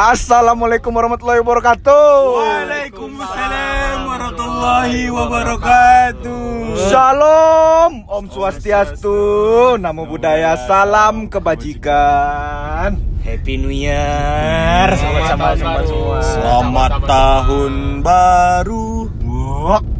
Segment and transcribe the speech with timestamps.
[0.00, 2.08] Assalamualaikum warahmatullahi wabarakatuh.
[2.40, 6.40] Waalaikumsalam warahmatullahi wabarakatuh.
[6.88, 12.96] Shalom, Om Swastiastu, Namo Buddhaya, salam kebajikan.
[13.20, 15.36] Happy New Year semua.
[16.24, 19.04] Selamat tahun baru.
[19.20, 19.92] Wah, Tahun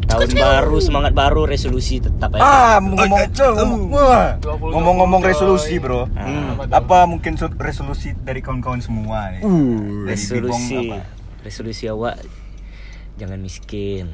[0.81, 2.41] semangat baru, resolusi tetap ya.
[2.41, 3.89] Ah, ngomong
[4.59, 6.05] ngomong-ngomong resolusi, Bro.
[6.13, 6.59] Hmm.
[6.69, 9.41] Apa mungkin resolusi dari kawan-kawan semua nih?
[9.41, 10.97] Dari resolusi Bibong apa?
[11.41, 12.21] resolusi awak
[13.17, 14.09] jangan miskin.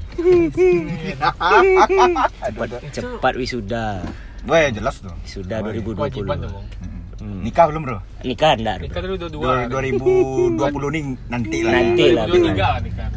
[2.48, 4.04] Cepat, cepat wisuda.
[4.48, 5.12] Wah, ya jelas tuh.
[5.24, 5.96] Wisuda Wah, 2020.
[5.96, 6.66] Kewajiban tuh, Bang.
[7.18, 7.42] Hmm.
[7.42, 7.98] Nikah belum, Bro?
[8.24, 8.78] Nikah enggak?
[8.84, 9.44] Nikah dulu dua dua.
[9.68, 11.72] Dua- 2020 nih nanti lah.
[11.72, 11.80] ya.
[11.82, 13.10] Nanti lah nikah.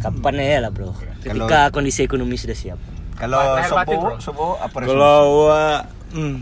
[0.00, 0.96] Kapan ya lah, Bro?
[1.20, 2.78] Ketika kondisi ekonomi sudah siap.
[3.20, 3.36] Kalau
[3.68, 4.00] Sobo.
[4.16, 4.80] Sobo apa?
[4.80, 5.12] Kalau
[5.44, 6.36] awak hmm,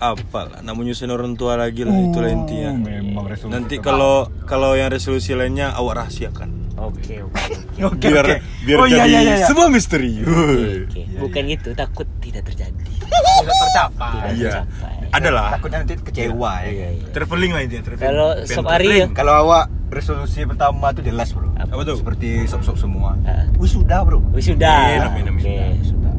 [0.00, 2.72] apa lah, nak menyusun orang tua lagi lah itulah intinya.
[2.72, 3.52] Oh, Memang resolusi.
[3.52, 6.64] Nanti kalau kalau yang resolusi lainnya awak rahasiakan.
[6.74, 7.54] Oke, oke, oke.
[7.94, 8.36] Oke, biar oke.
[8.66, 9.46] biar Oh, iya, jadi iya, iya, iya.
[9.46, 10.10] sebuah misteri.
[10.26, 12.82] Oke, Bukan gitu, takut tidak terjadi.
[12.98, 14.10] Tidak tercapai.
[14.10, 14.50] Tidak Iya.
[14.58, 14.94] tercapai.
[15.14, 16.70] Adalah Takutnya nanti kecewa ya.
[16.70, 17.06] Iya, iya.
[17.14, 18.06] traveling lah intinya traveling.
[18.10, 19.06] Kalau sob hari ya.
[19.14, 21.46] Kalau awak resolusi pertama tuh jelas bro.
[21.54, 21.96] Apa tuh?
[21.96, 23.14] Seperti sob-sob semua.
[23.22, 23.46] Ah.
[23.54, 24.18] Wisuda bro.
[24.30, 24.74] Wisuda.
[24.90, 25.56] Iya, amin, amin, Oke.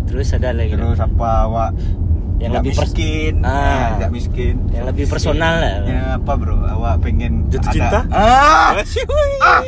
[0.06, 0.72] Terus ada lagi.
[0.72, 1.70] Terus apa awak
[2.36, 3.96] Yang nggak lebih pers- miskin, Ah.
[3.96, 4.56] Nggak miskin.
[4.70, 5.76] Yang lebih personal lah.
[5.84, 6.56] Ya apa bro?
[6.58, 8.00] Awak pengen Jatuh ada- cinta?
[8.10, 8.76] Ah,
[9.40, 9.62] ah,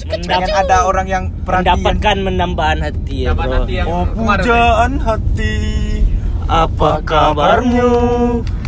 [0.00, 1.78] pengen ada orang yang perhatian.
[1.78, 3.50] mendapatkan menambahan hati ya, bro.
[3.56, 5.56] hati yang Oh kemarin, pujaan hati
[6.44, 7.92] Apa kabarmu?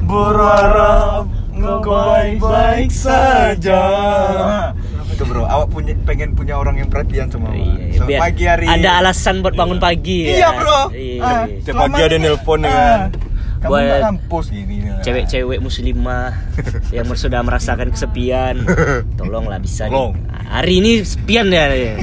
[0.05, 3.83] Berharap engkau baik-baik saja
[5.21, 7.61] Itu bro, awak punya pengen punya orang yang perhatian sama awak.
[7.61, 10.51] Iya, So, biar pagi hari Ada alasan buat bangun pagi Iya ya.
[10.51, 10.81] bro.
[10.91, 11.21] Iya.
[11.21, 13.01] Ah, Tiap selama pagi ada ini- nelpon ya ah, kan?
[13.61, 14.77] Kamu Buat kampus gini.
[14.99, 16.33] Cewek-cewek muslimah
[16.97, 18.65] yang sudah merasakan kesepian,
[19.21, 19.85] tolonglah bisa.
[19.85, 19.93] nih.
[19.93, 20.17] Tolong.
[20.49, 21.69] Hari ini sepian ya.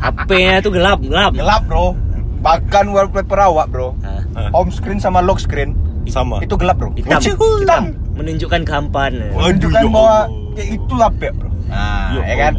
[0.00, 1.32] HP-nya tuh gelap, gelap.
[1.32, 1.94] Gelap bro.
[2.38, 3.94] Bahkan wallpaper awak bro.
[4.02, 4.50] Ah, Ah.
[4.52, 5.74] Home screen sama lock screen
[6.04, 6.90] Sama itu gelap bro.
[6.92, 7.84] hitam, hitam,
[8.14, 9.30] menunjukkan kehampaan.
[9.30, 10.18] Waduh, Menunjukkan ya bahwa
[10.54, 11.47] ya itu lapek bro.
[11.68, 12.54] Nah, Ya ya kan.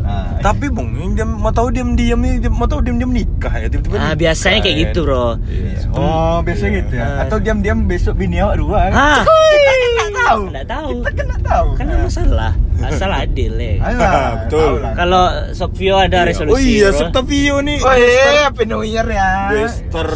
[0.00, 3.68] Nah, Tapi bong, yang dia mau tahu diam-diam nih, dia mau tahu diam-diam nikah ya
[3.68, 3.94] tiba-tiba.
[3.94, 4.82] Ah, biasanya kayak kan?
[4.88, 5.26] gitu, bro.
[5.44, 5.86] Iya.
[5.92, 7.04] Oh, biasa gitu ya.
[7.04, 7.22] Ah.
[7.28, 8.78] Atau diam-diam besok bini awak dua.
[8.88, 8.92] kan?
[8.92, 10.42] Ah, Nggak tahu.
[10.50, 10.88] Nggak tahu.
[10.90, 11.66] Kita kan nggak tahu.
[11.76, 12.52] kan masalah.
[12.80, 13.72] Asal adil ya.
[13.82, 14.10] Alah,
[14.40, 14.56] Betul.
[14.58, 14.92] tahu lah.
[14.96, 16.54] Kalau Sopio ada resolusi.
[16.54, 16.88] Oh iya.
[16.90, 17.78] Septavio nih.
[17.84, 18.48] Oh iya,
[18.80, 19.30] Year ya.
[19.52, 20.08] Bester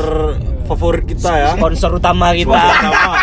[0.65, 1.49] favorit kita ya.
[1.55, 2.57] sponsor utama kita.
[2.57, 3.15] Sponsor utama.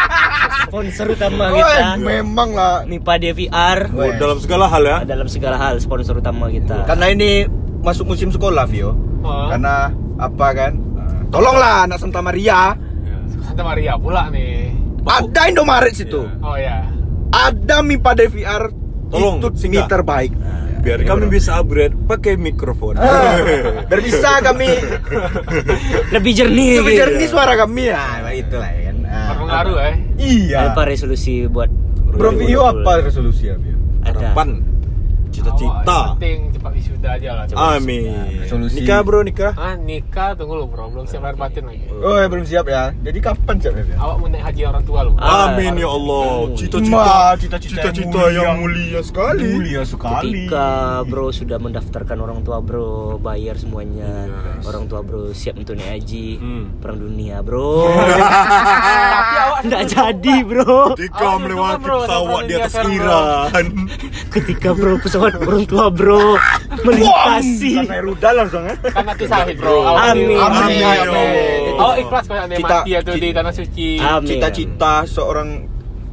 [0.62, 1.96] Sponsor utama Oh, kita.
[1.98, 2.84] memang lah.
[2.84, 4.98] Mipa DVR Oh, dalam segala hal ya.
[5.04, 6.84] dalam segala hal sponsor utama kita.
[6.84, 7.46] Karena ini
[7.80, 8.92] masuk musim sekolah, Vio.
[9.22, 9.48] Oh.
[9.48, 10.74] Karena apa kan?
[11.28, 12.76] Tolonglah anak Santa Maria.
[13.42, 14.70] Santa Maria pula nih.
[15.02, 16.22] Ada Indomaret situ.
[16.22, 16.44] Iya.
[16.44, 16.78] Oh ya.
[17.32, 18.70] Ada Mipa DVR.
[19.08, 19.88] Tolong, itu mie singgah.
[19.88, 20.32] terbaik.
[20.82, 21.32] Biar Iya, kami bro.
[21.32, 22.96] bisa upgrade pakai mikrofon.
[22.96, 23.38] Ah,
[23.86, 24.66] biar bisa kami
[26.10, 26.80] Lebih jernih.
[26.80, 28.02] lebih jernih suara kami ya,
[28.32, 28.80] itulah ya kan.
[28.80, 28.81] Ah.
[29.12, 29.96] Berpengaruh eh.
[30.18, 30.72] Iya.
[30.72, 31.68] Apa resolusi buat
[32.12, 33.56] Bro Vio apa resolusi ya?
[34.04, 34.36] Ada.
[34.36, 34.64] Harapan,
[35.32, 36.16] cita-cita.
[36.18, 37.44] penting cepat wisuda aja lah.
[37.48, 37.60] Coba.
[37.74, 38.06] Amin.
[38.38, 38.78] Resolusi.
[38.78, 39.52] Nikah bro, nikah.
[39.56, 41.90] Ah nikah tunggu lu bro, belum siap lahir batin lagi.
[41.92, 42.94] Oh, ya, belum siap ya.
[42.96, 43.96] Jadi kapan siapnya, Vio?
[43.98, 45.12] Awak mau naik haji orang tua lu.
[45.18, 45.50] Ah.
[45.50, 46.26] Amin ya Allah.
[46.46, 49.50] Ma, Cita-cita, cita-cita cita-cita yang mulia sekali.
[49.52, 50.46] Mulia sekali.
[50.46, 50.68] Ketika
[51.04, 54.66] bro sudah mendaftarkan orang tua bro bayar semuanya Yes.
[54.66, 56.64] orang tua bro siap untuk naik haji Hmm.
[56.78, 57.90] perang dunia bro
[59.66, 63.66] nggak jadi bro Ketika Awak melewati pesawat di atas Iran.
[64.30, 66.38] ketika bro pesawat orang tua bro
[66.86, 68.76] melintasi Karena rudal langsung ya.
[68.80, 69.84] Kan mati sahid bro.
[69.84, 70.30] Amin.
[70.30, 70.84] ini- Amin.
[70.84, 71.74] Amin.
[71.74, 73.90] Awak ikhlas kalau anda Cita- mati atau di cita- tanah suci.
[73.98, 74.28] Amin.
[74.28, 75.50] Cita-cita seorang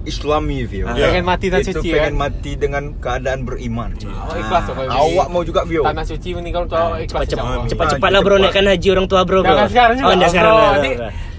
[0.00, 0.88] Islami, Vio.
[0.88, 0.96] Ah.
[0.96, 2.22] Pengen mati tanah Itu suci pengen kan.
[2.22, 3.92] mati dengan keadaan beriman.
[3.92, 5.82] Awak ikhlas tuh kalau di Awak mau juga, Vio?
[5.84, 7.12] Tanah suci meninggal untuk awak ikhlas.
[7.12, 7.52] cepat insya Allah.
[7.62, 10.06] cepat cepat cepat lah bro naikkan haji orang tua bro bro Jangan sekarang juga.
[10.06, 10.54] oh enggak sekarang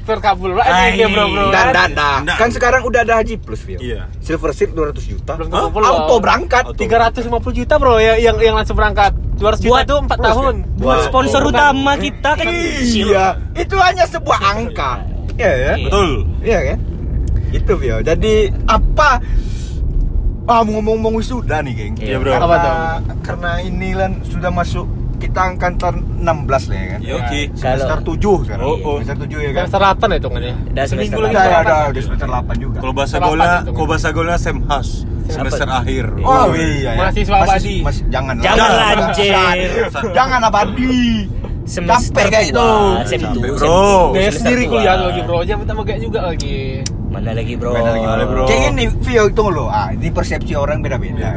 [0.10, 0.18] bro.
[0.18, 0.34] enggak.
[0.34, 1.46] terkabul lah Ah, ini bro bro.
[1.48, 1.90] Dan, kan.
[1.92, 2.36] dan, dan.
[2.36, 3.78] Kan sekarang udah ada Haji Plus, Vio.
[3.78, 4.10] Iya.
[4.20, 5.32] Silver Seat 200 juta.
[5.36, 6.64] Belum terkumpul Auto berangkat.
[6.66, 6.82] Auto.
[6.82, 9.14] 350 juta bro yang yang, yang langsung berangkat.
[9.38, 10.56] 200 juta Buat- tuh 4 tahun.
[10.76, 15.06] buat sponsor utama kita kan Iya, itu hanya sebuah angka.
[15.36, 15.74] Iya ya.
[15.80, 16.10] Betul.
[16.42, 16.80] Iya kan?
[17.50, 17.98] Itu Vio.
[18.02, 18.34] Jadi
[18.66, 19.22] apa
[20.44, 21.94] Ah, mau ngomong-ngomong wisuda nih, geng.
[22.02, 22.34] Iya, bro.
[22.34, 22.74] Karena, Apa tuh?
[23.22, 26.24] karena ini kan sudah masuk kita angkatan 16
[26.66, 27.00] lah ya kan.
[27.00, 27.40] Ya oke.
[27.54, 28.66] Semester Kalau- 7 sekarang.
[28.66, 28.96] Oh, oh.
[28.98, 29.66] Semester 7 ya kan.
[29.68, 30.54] Semester 8 ya hitungannya.
[30.56, 31.92] Udah Seminggu semester lagi Udah, semester udah, 8.
[31.92, 32.78] udah semester 8 juga.
[32.80, 33.28] Kalau bahasa itu.
[33.70, 34.88] kalau bahasa golnya semhas
[35.30, 36.06] semester akhir.
[36.20, 36.92] Oh iya ya.
[36.98, 37.76] Mahasiswa Masih- abadi.
[37.84, 38.36] masih- jangan.
[38.40, 39.84] Jangan anjir.
[40.10, 40.40] jangan.
[40.42, 41.04] Abadi.
[41.70, 42.58] semester kayak itu.
[42.58, 44.10] dua, sem Capek, dua, bro.
[44.10, 45.38] semester sendiri kuliah lagi bro.
[45.46, 46.82] Jangan minta megak juga lagi.
[47.10, 48.44] mana lagi bro Beda lagi, bro.
[48.46, 49.66] Kayak ini Vio tunggu lo.
[49.66, 51.30] Ah, ini persepsi orang beda-beda.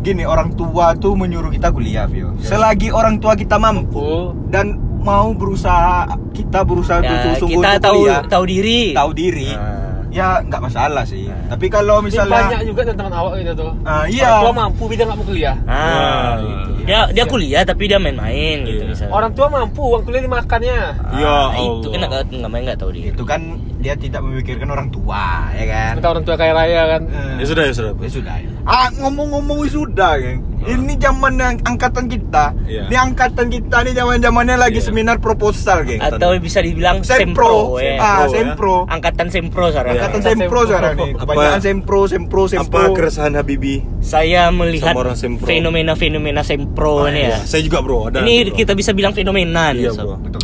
[0.00, 2.32] Gini orang tua tuh menyuruh kita kuliah, Vio.
[2.38, 4.30] Selagi orang tua kita mampu Oh.
[4.48, 8.80] dan mau berusaha kita berusaha Ya, sungguh-sungguh kita tahu kuliah, tahu diri.
[8.92, 9.50] tahu diri.
[9.52, 9.86] Ah.
[10.08, 11.28] Ya nggak masalah sih.
[11.28, 11.52] Nah.
[11.52, 13.72] Tapi kalau Ini misalnya banyak juga teman-teman awak gitu tuh.
[13.84, 14.24] Ah, iya.
[14.32, 15.56] Orang tua mampu, dia nggak mau kuliah.
[15.68, 16.70] Ah, gitu.
[16.88, 18.88] Dia dia kuliah tapi dia main-main gitu Iya.
[18.88, 19.12] misalnya.
[19.12, 20.78] Orang tua mampu, uang kuliah dimakannya.
[21.12, 23.12] Ya Ah, itu kan nggak nggak main nggak tahu diri.
[23.12, 23.40] itu kan
[23.88, 25.92] dia tidak memikirkan orang tua, ya kan?
[25.96, 27.02] Kita orang tua kaya raya kan.
[27.08, 27.92] Eh, Ya sudah ya sudah.
[27.96, 28.34] Ya sudah.
[28.36, 28.48] ya.
[28.62, 30.44] Ah ngomong-ngomong wisuda, geng.
[30.58, 32.52] Ini zaman yang angkatan kita.
[32.68, 32.84] Iya.
[32.84, 34.92] Ini angkatan kita nih zaman-zamannya lagi Iya.
[34.92, 36.04] seminar proposal, geng.
[36.04, 37.96] Atau bisa dibilang Sempro, sempro, ya.
[37.96, 38.92] ah Sempro, ya.
[38.92, 39.92] Angkatan sempro sekarang.
[39.96, 40.28] Angkatan Iya.
[40.28, 41.12] sempro sekarang nih.
[41.16, 42.80] Kebanyakan Apa- sempro, sempro, sempro.
[42.84, 43.74] Apa keresahan Habibi?
[44.04, 44.92] Saya melihat
[45.40, 47.28] fenomena-fenomena sempro Ah, nih ya.
[47.30, 47.38] iya.
[47.42, 47.98] Saya juga bro.
[48.06, 48.54] Ada Ini bro.
[48.54, 49.88] kita bisa bilang fenomena nih.
[49.88, 50.04] Iya, sob.
[50.04, 50.16] bro.
[50.20, 50.42] Betul.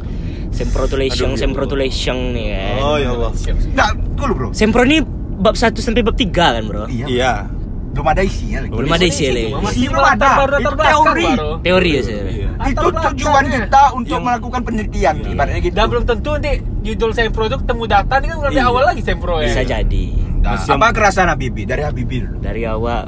[0.55, 2.77] Semprotulation, Aduh, ya semprotulation nih kan.
[2.81, 3.31] Oh ya Allah.
[3.75, 4.49] Nah, dulu bro.
[4.51, 5.03] Sempro ini
[5.35, 6.87] bab 1 sampai bab 3 kan, Bro?
[6.87, 7.06] Iya.
[7.06, 7.33] Iya.
[7.91, 8.71] Belum ada isinya lagi.
[8.71, 9.51] Belum ada isi lagi.
[9.51, 10.19] Masih Isi belum ada.
[10.37, 11.25] baru latar Itu belakang teori.
[11.29, 11.51] baru.
[11.61, 12.15] Teori ya sih.
[12.15, 12.49] Iya.
[12.65, 15.75] Itu tujuan kita untuk melakukan penelitian, ibaratnya gitu.
[15.75, 16.53] Dan belum tentu nanti
[16.83, 18.71] judul Sempro itu ketemu data ini kan udah dari Iya.
[18.71, 19.47] awal lagi Sempro ya.
[19.47, 20.05] Bisa jadi.
[20.39, 22.37] Nah, apa kerasaan Habibi dari Habibi dulu?
[22.39, 23.03] Dari awal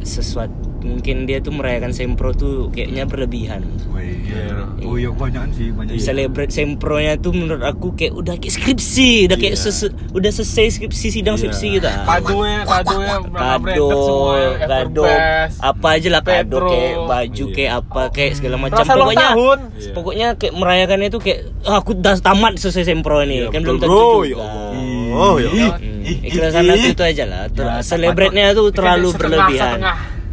[0.00, 3.62] sesuatu mungkin dia tuh merayakan sempro tuh kayaknya berlebihan.
[3.92, 4.64] Iya.
[4.80, 5.92] Oh iya banyak sih, banyak.
[5.92, 9.62] Di celebrate sempronya tuh menurut aku kayak udah kayak skripsi, udah kayak Iya.
[9.62, 11.40] sese- udah selesai skripsi sidang Iya.
[11.42, 11.88] skripsi gitu.
[11.88, 12.14] Berapa
[12.62, 12.96] kado,
[13.26, 15.56] branded semua ya, kado, Everbest.
[15.60, 17.54] apa aja lah kado kayak baju Iya.
[17.54, 18.80] kayak apa kayak segala macam.
[18.80, 19.58] Rasa Pokoknya tahun.
[19.74, 19.92] Iya.
[19.92, 23.78] pokoknya kayak merayakannya tuh kayak ah, aku udah tamat selesai sempro Iya, nih, kan belum
[23.78, 24.04] tentu bro.
[24.22, 24.26] juga.
[24.26, 24.68] Ya Allah.
[25.10, 25.50] Oh ya.
[25.50, 27.42] Hmm, Ih, Ikhlasan aku itu aja lah.
[27.50, 29.82] Ya, Celebrate-nya tuh terlalu berlebihan.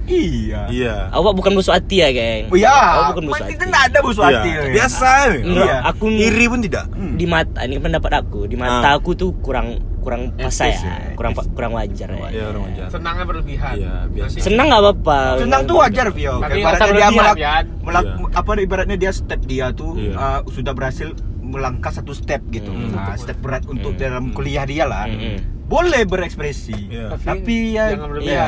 [0.07, 0.61] Iya.
[0.67, 0.95] Iya.
[1.11, 2.47] Awak bukan busuk hati ya, geng.
[2.47, 3.65] Oh iya, Awak bukan busuk itu hati.
[3.65, 4.29] enggak ada busuk Iya.
[4.33, 4.49] hati.
[4.49, 4.61] ya.
[4.71, 5.09] Biasa.
[5.37, 5.75] Iya.
[5.83, 6.85] aku Iri pun tidak.
[7.13, 8.95] di mata ini pendapat aku di mata Ah.
[8.95, 9.67] aku tuh kurang
[9.99, 12.29] kurang pas ya, ya, kurang kurang wajar ya.
[12.31, 12.87] Ya orang wajar.
[12.89, 13.73] Senangnya berlebihan.
[13.75, 14.35] Iya, biasa.
[14.39, 15.19] Senang nggak apa-apa.
[15.37, 16.33] Senang tuh wajar, Vio.
[16.39, 17.65] Tapi Ibaratnya dia melak, Pian.
[17.83, 18.27] melak- Iya.
[18.33, 20.13] apa ibaratnya dia step dia tuh Iya.
[20.15, 22.71] uh, sudah berhasil melangkah satu step gitu.
[22.71, 22.91] Hmm.
[22.93, 23.99] Nah, step berat untuk Hmm.
[23.99, 25.07] dalam kuliah dia lah.
[25.07, 25.43] Hmm.
[25.65, 26.87] Boleh berekspresi.
[26.87, 27.11] Iya.
[27.13, 28.31] Tapi Tapi ya jangan berlebihan.
[28.31, 28.47] iya,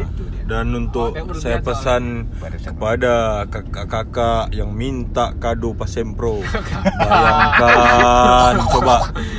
[0.00, 0.31] itu dia.
[0.52, 2.28] Dan untuk berlebihan saya pesan
[2.60, 6.44] kepada kakak-kakak yang minta kado pas sempro
[7.00, 8.96] bayangkan coba.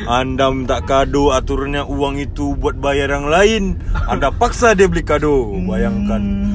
[0.10, 3.63] Anda minta kado aturannya uang itu buat bayar yang lain.
[4.10, 5.54] Anda paksa dia beli kado.
[5.69, 6.50] Bayangkan.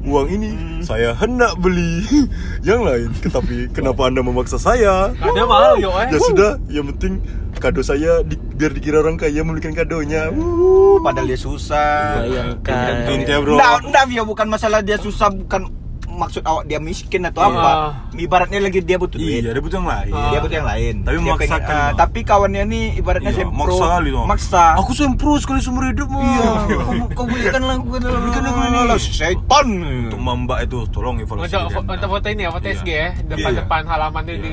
[0.00, 2.02] Uang ini saya hendak beli.
[2.66, 5.12] Yang lain tetapi kenapa anda memaksa saya?
[5.16, 6.08] Ada mahal yo eh.
[6.12, 7.20] ya sudah yang penting
[7.60, 12.24] kado saya di- biar dikira orang kaya membelikan kadonya Uh, padahal dia susah.
[12.24, 13.06] Bayangkan.
[13.06, 15.68] Intinya bro Nggak, nggak, Vio, bukan masalah dia susah, bukan
[16.10, 17.54] maksud awak dia miskin atau Iya.
[17.54, 17.72] apa.
[18.12, 19.40] Ibaratnya lagi dia butuh duit.
[19.40, 20.94] iya dia butuh yang lain Dia butuh yang lain.
[21.00, 21.96] Tapi Dia memaksakan, pengen- Bang.
[21.96, 23.64] tapi kawannya nih ibaratnya Iya, sempro.
[23.70, 24.24] maksa kali tuh.
[24.26, 24.64] Maksa.
[24.76, 26.20] Aku sempro sekali seumur hidup mah.
[26.20, 26.50] Iya.
[26.68, 28.98] Kau, kau belikan lah, kau belikan belikan lah.
[28.98, 29.68] Setan.
[30.04, 31.56] Untuk mbak itu tolong evaluasi.
[31.80, 32.76] Foto ini ya, foto Iya.
[32.76, 34.52] SG ya, depan-depan halaman itu di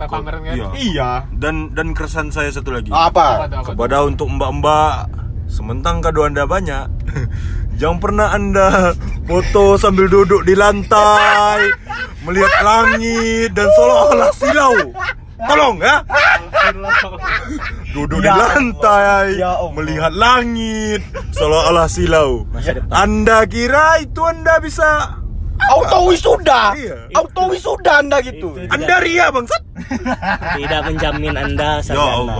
[0.00, 0.54] pameran kan.
[0.54, 0.68] Iya.
[0.76, 1.10] Iya.
[1.32, 2.88] Dan dan keresahan saya satu lagi.
[2.88, 3.26] Apa Apa?
[3.42, 3.74] tuh, apa tuh?
[3.74, 4.94] Kepada untuk mbak-mbak,
[5.46, 6.86] sementang kado anda banyak,
[7.80, 11.72] jangan pernah anda foto sambil duduk di lantai,
[12.22, 14.76] melihat langit dan seolah-olah silau.
[15.38, 16.02] Tolong ya,
[17.94, 19.70] duduk di Ya lantai, Ya Allah.
[19.70, 22.42] melihat langit, seolah-olah silau.
[22.90, 25.17] Anda kira itu anda bisa
[25.60, 26.72] Auto wisuda.
[26.72, 26.96] Iya.
[27.12, 28.54] Auto wisuda Anda gitu.
[28.54, 29.62] Itu- Anda ria bangsat?
[30.54, 32.14] Tidak menjamin Anda Ya sarjana.
[32.14, 32.36] Allah.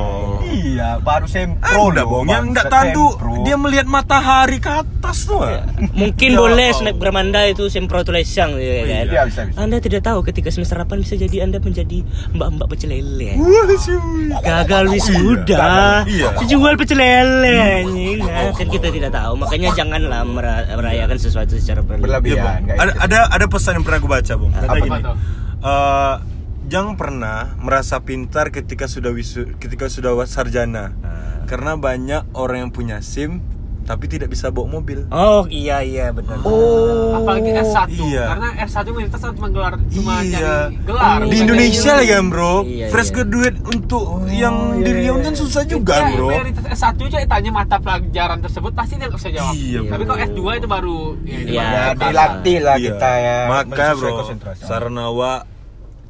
[0.48, 1.68] Iya, baru sempro.
[1.68, 3.44] Anda loh, bohong yang enggak sempro.
[3.44, 5.40] dia melihat matahari ke atas tuh.
[5.40, 5.60] ah.
[5.92, 6.78] Mungkin Ya boleh Allah.
[6.80, 9.04] snapgram Anda itu semprotulation gitu ya kan.
[9.06, 9.58] Iya, bisa, bisa.
[9.58, 11.98] Anda tidak tahu ketika semester 8 bisa jadi Anda menjadi
[12.32, 13.36] mbak-mbak pecel lele.
[14.38, 15.68] Gagal wisuda,
[16.06, 16.28] Iya.
[16.42, 18.20] jual pecel lele anjing.
[18.52, 22.64] Kan kita tidak tahu, makanya janganlah mera- merayakan sesuatu secara berlebihan.
[22.64, 23.00] Nggak Ada, itu.
[23.04, 24.50] ada ada pesan yang pernah aku baca, Bang.
[24.52, 25.00] Kata Apa gini.
[25.58, 26.14] eh,
[26.68, 30.92] jangan pernah merasa pintar ketika sudah wisu ketika sudah sarjana.
[31.48, 33.40] Karena banyak orang yang punya SIM
[33.88, 35.08] tapi tidak bisa bawa mobil.
[35.08, 36.44] Oh iya iya benar.
[36.44, 37.16] Oh.
[37.16, 38.24] Apalagi S1 Iya.
[38.28, 40.68] karena S1 mayoritas cuma gelar cuma Iya.
[40.68, 41.18] nyari gelar.
[41.24, 42.54] Di Indonesia nyari lagi kan, Bro.
[42.68, 43.16] Iya, Fresh iya.
[43.16, 45.40] graduate untuk yang iya, di Riau iya, kan iya.
[45.40, 46.28] susah Ya, juga, Bro.
[46.28, 49.54] mayoritas S1 aja tanya mata pelajaran tersebut pasti dia nggak bisa jawab.
[49.56, 51.56] Iya, Tapi kalau S2 itu baru ya, itu Iya.
[51.56, 52.04] baru Ya, tertata.
[52.04, 52.84] dilatih lah Iya.
[52.92, 53.38] kita ya.
[53.48, 54.10] Maka bro,
[55.00, 55.40] awak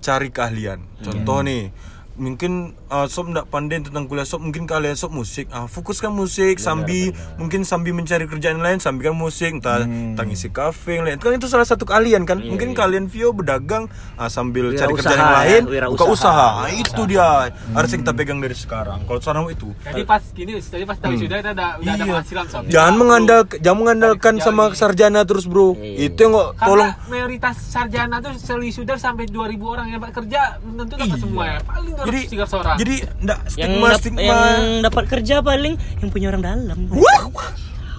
[0.02, 0.78] cari keahlian.
[0.98, 1.70] Contoh nih,
[2.18, 6.56] mungkin uh, sob ndak pandai tentang kuliah sob mungkin kalian sob musik ah fokuskan musik
[6.58, 10.12] sambil mungkin sambil mencari kerjaan lain sambil kan musik entah Hmm.
[10.12, 13.86] entah ngisi kafe yang lain kan itu salah satu kalian kan mungkin kalian Vio berdagang
[14.14, 16.10] ah, sambil Wira cari usaha kerjaan yang ya, lain wira buka usaha.
[16.10, 17.26] usaha Ah, itu dia
[17.70, 21.12] harus yang kita pegang dari sekarang kalau sekarang itu Jadi pas gini, jadi pas tahu
[21.14, 22.04] sudah kita udah, udah ada Iya.
[22.06, 22.62] penghasilan sob.
[22.66, 24.76] jangan Kita mengandalkan jangan mengandalkan sama lagi.
[24.76, 26.08] sarjana terus bro Iya.
[26.08, 30.40] itu yang kok Karena tolong mayoritas sarjana tuh selwisuda sampai 2000 orang yang dapat kerja
[30.58, 31.18] tentu dapat Iya.
[31.18, 31.58] semua ya.
[31.60, 32.76] Paling 200 jadi 300 orang.
[32.78, 32.94] Jadi
[33.26, 34.20] yang stigma dap- stigma.
[34.22, 36.78] yang dapat kerja paling yang punya orang dalam.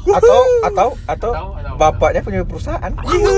[0.09, 2.89] Atau atau atau Atau- atau- bapaknya punya perusahaan.
[2.89, 3.29] Itu?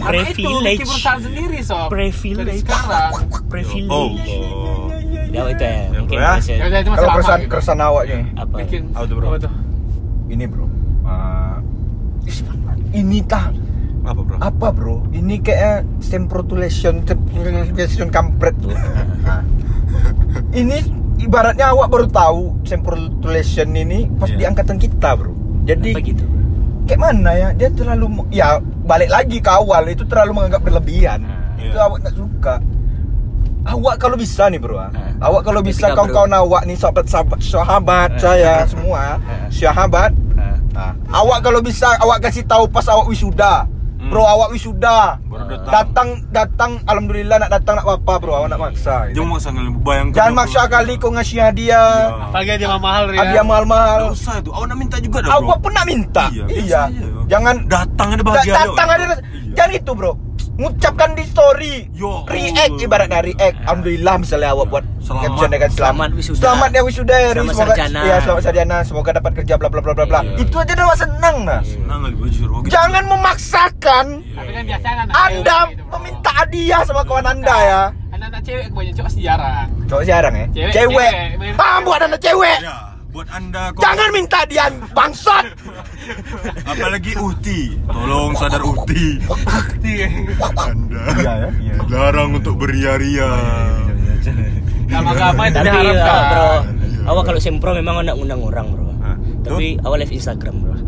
[0.00, 0.82] Privilege.
[0.82, 1.92] perusahaan sendiri sob.
[1.92, 2.64] Privilege.
[2.64, 3.12] Sekarang.
[3.46, 3.92] privilege.
[3.92, 4.86] Oh
[5.36, 5.76] ya itu ya.
[5.92, 6.32] Ya, mungkin ya.
[6.40, 7.50] Ya itu kalau keresahan gitu.
[7.52, 8.18] keresahan awaknya.
[8.36, 8.54] Apa?
[8.64, 9.26] Bikin Apa tuh, bro?
[9.28, 9.52] Apa tuh?
[10.26, 10.66] ini bro.
[11.06, 11.56] Uh,
[12.90, 13.46] ini tah.
[14.06, 14.36] Apa bro?
[14.40, 14.96] Apa bro?
[15.12, 18.54] Ini kayak semprotulation semprotulation kampret.
[18.58, 18.72] Tuh.
[18.72, 19.42] Nah.
[20.52, 20.78] Ini
[21.18, 24.36] ibaratnya awak baru tahu semprotulation ini pas Iya.
[24.36, 25.32] di angkatan kita bro
[25.64, 26.40] jadi apa gitu bro?
[26.84, 31.20] kayak mana ya dia terlalu ya balik lagi ke awal itu terlalu menganggap berlebihan
[31.56, 31.66] Iya.
[31.66, 32.54] itu awak nggak suka
[33.66, 34.88] awak kalau bisa nih bro ah.
[34.88, 35.26] Ah.
[35.26, 38.20] awak kalau bisa kawan-kawan awak nih sahabat sahabat sahabat Ah.
[38.20, 39.48] saya semua Ah.
[39.48, 43.64] sahabat Nah, Nah, awak kalau bisa awak kasih tahu pas awak wisuda.
[44.06, 44.12] Hmm.
[44.12, 45.18] Bro, awak wisuda.
[45.20, 45.66] Baru datang.
[45.66, 49.10] Datang datang alhamdulillah nak datang nak apa bro, awak nak maksa.
[49.10, 49.18] gitu.
[49.18, 51.90] Jangan maksa kalian bayangkan Jangan maksa kali kau ngasih hadiah.
[52.24, 53.18] Apalagi dia mahal ya.
[53.18, 54.00] Hadiah mahal-mahal.
[54.00, 54.50] Nggak usah itu.
[54.54, 55.38] Awak nak minta juga dah, bro.
[55.42, 56.24] Awak pun nak minta.
[56.30, 56.82] Iya, Iya.
[57.26, 59.16] Jangan Datang ada da- bahagia datang ada Iya.
[59.56, 60.12] Jangan itu, Bro.
[60.56, 61.74] Ngucapkan di story.
[61.92, 63.60] Yo, react ibaratnya react.
[63.60, 65.22] Alhamdulillah misalnya awak buat Selamat.
[65.28, 66.08] caption dengan selamat.
[66.08, 66.40] Selamat wisuda.
[66.40, 67.30] Selamat ya wisuda ya.
[67.30, 68.00] Selamat semoga sarjana.
[68.00, 68.76] Iya, selamat sarjana.
[68.80, 70.20] Semoga dapat kerja bla bla bla bla bla.
[70.24, 70.40] Iya.
[70.40, 71.60] Itu aja udah awak senang nah.
[71.60, 72.56] Senang kali baju bro.
[72.64, 72.72] Gitu.
[72.72, 77.82] Jangan memaksakan Tapi kan biasanya anak Anda gitu, meminta hadiah sama kawan Anda ya.
[78.16, 79.68] Anak-anak cewek kebanyakan cowok jarang.
[79.86, 80.46] Cowok jarang ya?
[80.56, 81.12] Cewek, Cewek.
[81.36, 81.52] cewek.
[81.60, 82.58] Ah, buat anak cewek.
[82.64, 82.76] Ya,
[83.16, 85.44] buat anda kok- Jangan minta dia bangsat.
[86.62, 87.72] apalagi Uti.
[87.82, 89.16] Tolong sadar Uti.
[90.54, 91.74] Anda Iya ya, iya.
[91.88, 93.32] larang untuk beria-ria.
[94.86, 96.22] Agama itu tapi diharapkan.
[96.28, 97.00] bro Iya.
[97.06, 98.85] awak kalau sempro memang nak ngundang orang bro
[99.46, 100.74] tapi awak live Instagram bro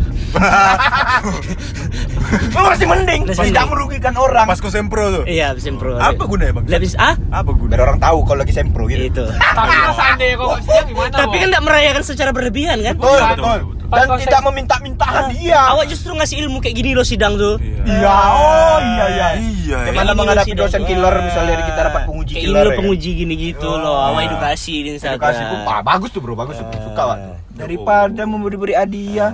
[2.29, 4.45] Lu masih mending, Masih tidak merugikan orang.
[4.45, 5.25] Pas kau sempro tuh.
[5.25, 6.65] iya sempro Apa gunanya, Bang?
[6.67, 7.83] live ah Apa Biar gunanya?
[7.83, 9.01] orang tahu kalau lagi sempro gitu.
[9.01, 9.25] itu
[9.59, 10.37] Tapi seandainya
[10.85, 11.15] gimana?
[11.15, 13.59] tapi kan tidak merayakan secara berlebihan kan Betul, Iya, betul.
[13.89, 15.73] Dan tidak meminta-minta hadiah.
[15.73, 17.57] awak justru ngasih ilmu kayak gini loh sidang tuh
[17.89, 19.29] Iya, oh iya iya.
[19.41, 19.79] Iya.
[19.89, 22.67] Gimana menghadapi dosen killer misalnya kita dapat penguji kayak killer.
[22.67, 22.77] ya.
[22.77, 26.69] penguji gini gitu loh awak edukasi di Instagram Edukasi pun bagus tuh bro, bagus tuh.
[26.69, 27.19] Suka pak.
[27.59, 29.33] Daripada memberi-beri hadiah.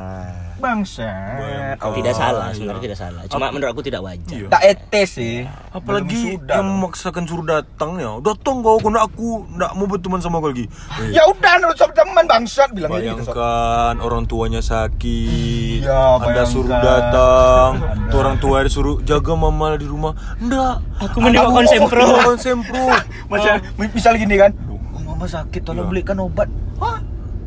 [0.54, 1.04] Bangsat.
[1.36, 1.92] Bayangkan.
[1.92, 2.56] tidak salah Iya.
[2.56, 4.48] sebenarnya tidak salah cuma menurut aku tidak wajar Iya.
[4.48, 5.36] Tak etes sih.
[5.68, 6.54] Apalagi Belum sudah.
[6.54, 8.16] yang memaksakan suruh datang ya.
[8.22, 10.64] Datang kau kena aku ndak mau berteman sama kau lagi.
[10.96, 13.02] Eh, Ya udah, nurut sama teman bangsat bilang gitu.
[13.04, 16.46] Bayangkan orang tuanya sakit, Iya, Anda bayangkan.
[16.48, 18.08] suruh datang, Anda.
[18.08, 20.16] tuh orang tua disuruh jaga mama di rumah.
[20.38, 20.76] Ndak.
[21.02, 22.00] Aku mendewakan sempro.
[22.00, 22.84] Mendewakan sempro.
[23.28, 23.52] Macam
[23.90, 24.54] misal gini kan.
[24.64, 25.92] Oh, mama sakit, tolong Iya.
[25.92, 26.48] belikan obat.
[26.78, 27.04] Hah?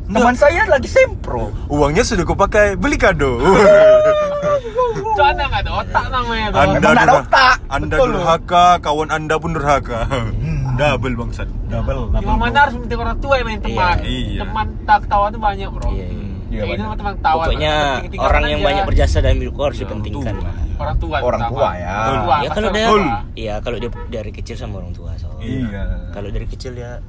[0.08, 1.52] Teman saya lagi sempro.
[1.68, 3.36] Uangnya sudah kau pakai beli kado.
[4.98, 6.58] Itu anda nggak ada otak namanya tuh.
[6.58, 7.56] anda ada otak.
[7.68, 8.14] Anda Betul loh.
[8.16, 10.08] durhaka, kawan Anda pun durhaka.
[10.74, 11.48] Double bangsat.
[11.66, 12.08] Double.
[12.14, 13.96] Di mana harus minta orang tua yang main teman.
[14.00, 14.40] Iya.
[14.40, 15.90] Teman tak tawa tuh banyak bro.
[15.90, 16.26] Iya, iya.
[16.48, 17.44] Iya, ini sama teman tawa.
[17.44, 17.74] pokoknya
[18.16, 18.68] orang yang aja.
[18.72, 20.34] banyak berjasa dalam hidupku harus Ya, dipentingkan.
[20.78, 21.16] Orang tua.
[21.20, 21.94] Orang tua ya.
[22.00, 22.36] Orang tua.
[22.38, 22.86] ya kalau dia
[23.36, 25.28] iya kalau dia dari kecil sama orang tua so.
[25.38, 26.08] Iya.
[26.08, 27.04] kalau dari kecil ya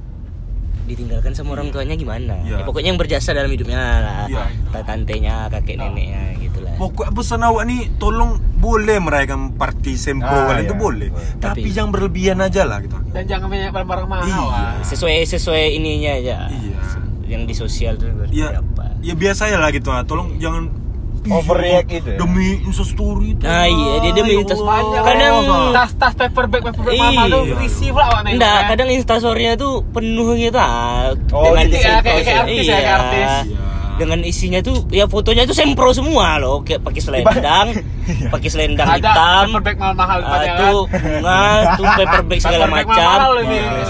[0.90, 2.60] ditinggalkan sama orang tuanya gimana Iya.
[2.60, 4.44] ya, pokoknya yang berjasa dalam hidupnya lah Iya.
[4.68, 10.32] tante tantenya kakek neneknya gitu lah Pokoknya pesan awak nih tolong boleh merayakan party sempro
[10.32, 10.68] Ah, kalian iya.
[10.68, 11.08] itu boleh.
[11.36, 12.96] Tapi, Tapi- jangan berlebihan aja lah gitu.
[13.08, 14.24] Dan jangan banyak barang-barang mahal.
[14.26, 14.84] Iya.
[14.84, 16.78] sesuai sesuai ininya aja Iya.
[17.26, 18.58] yang di sosial tuh Ya,
[19.00, 20.02] ya biasa ya lah gitu lah.
[20.02, 20.68] Tolong jangan
[21.22, 22.16] Overreact Iya, gitu ya?
[22.16, 23.44] Demi instastory itu.
[23.44, 24.56] Nah, iya, dia demi Insta-
[25.02, 25.34] kadang
[25.70, 27.54] tas-tas paper bag paper bag mahal tuh Iya.
[27.58, 28.68] receive lah awak Enggak, ya.
[28.68, 32.92] kadang instastorynya tuh penuh gitu ah, Oh, dengan gitu ya, kayak- kayak artis ya, kayak
[32.94, 33.30] artis.
[33.44, 33.58] Iya.
[33.92, 37.68] Dengan isinya tuh ya fotonya tuh sempro semua loh, kayak pakai selendang,
[38.32, 40.60] pakai selendang ada hitam, paper bag mahal-mahal ah, depannya kan.
[40.64, 41.42] tuh bunga,
[41.76, 42.96] tuh paper bag segala macam.
[42.96, 43.32] mahal.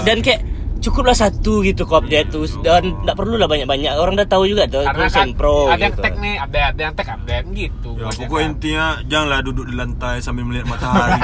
[0.03, 0.39] Dan kayak
[0.81, 4.65] cukuplah satu gitu kop dia tuh dan nggak perlu lah banyak-banyak orang udah tahu juga
[4.65, 6.01] tuh Karena kan sempro ada yang gitu.
[6.01, 7.89] tag nih, ada ada yang tag update gitu.
[7.95, 8.51] Ya, Banyak pokoknya kan.
[8.51, 11.21] intinya janganlah duduk di lantai sambil melihat matahari.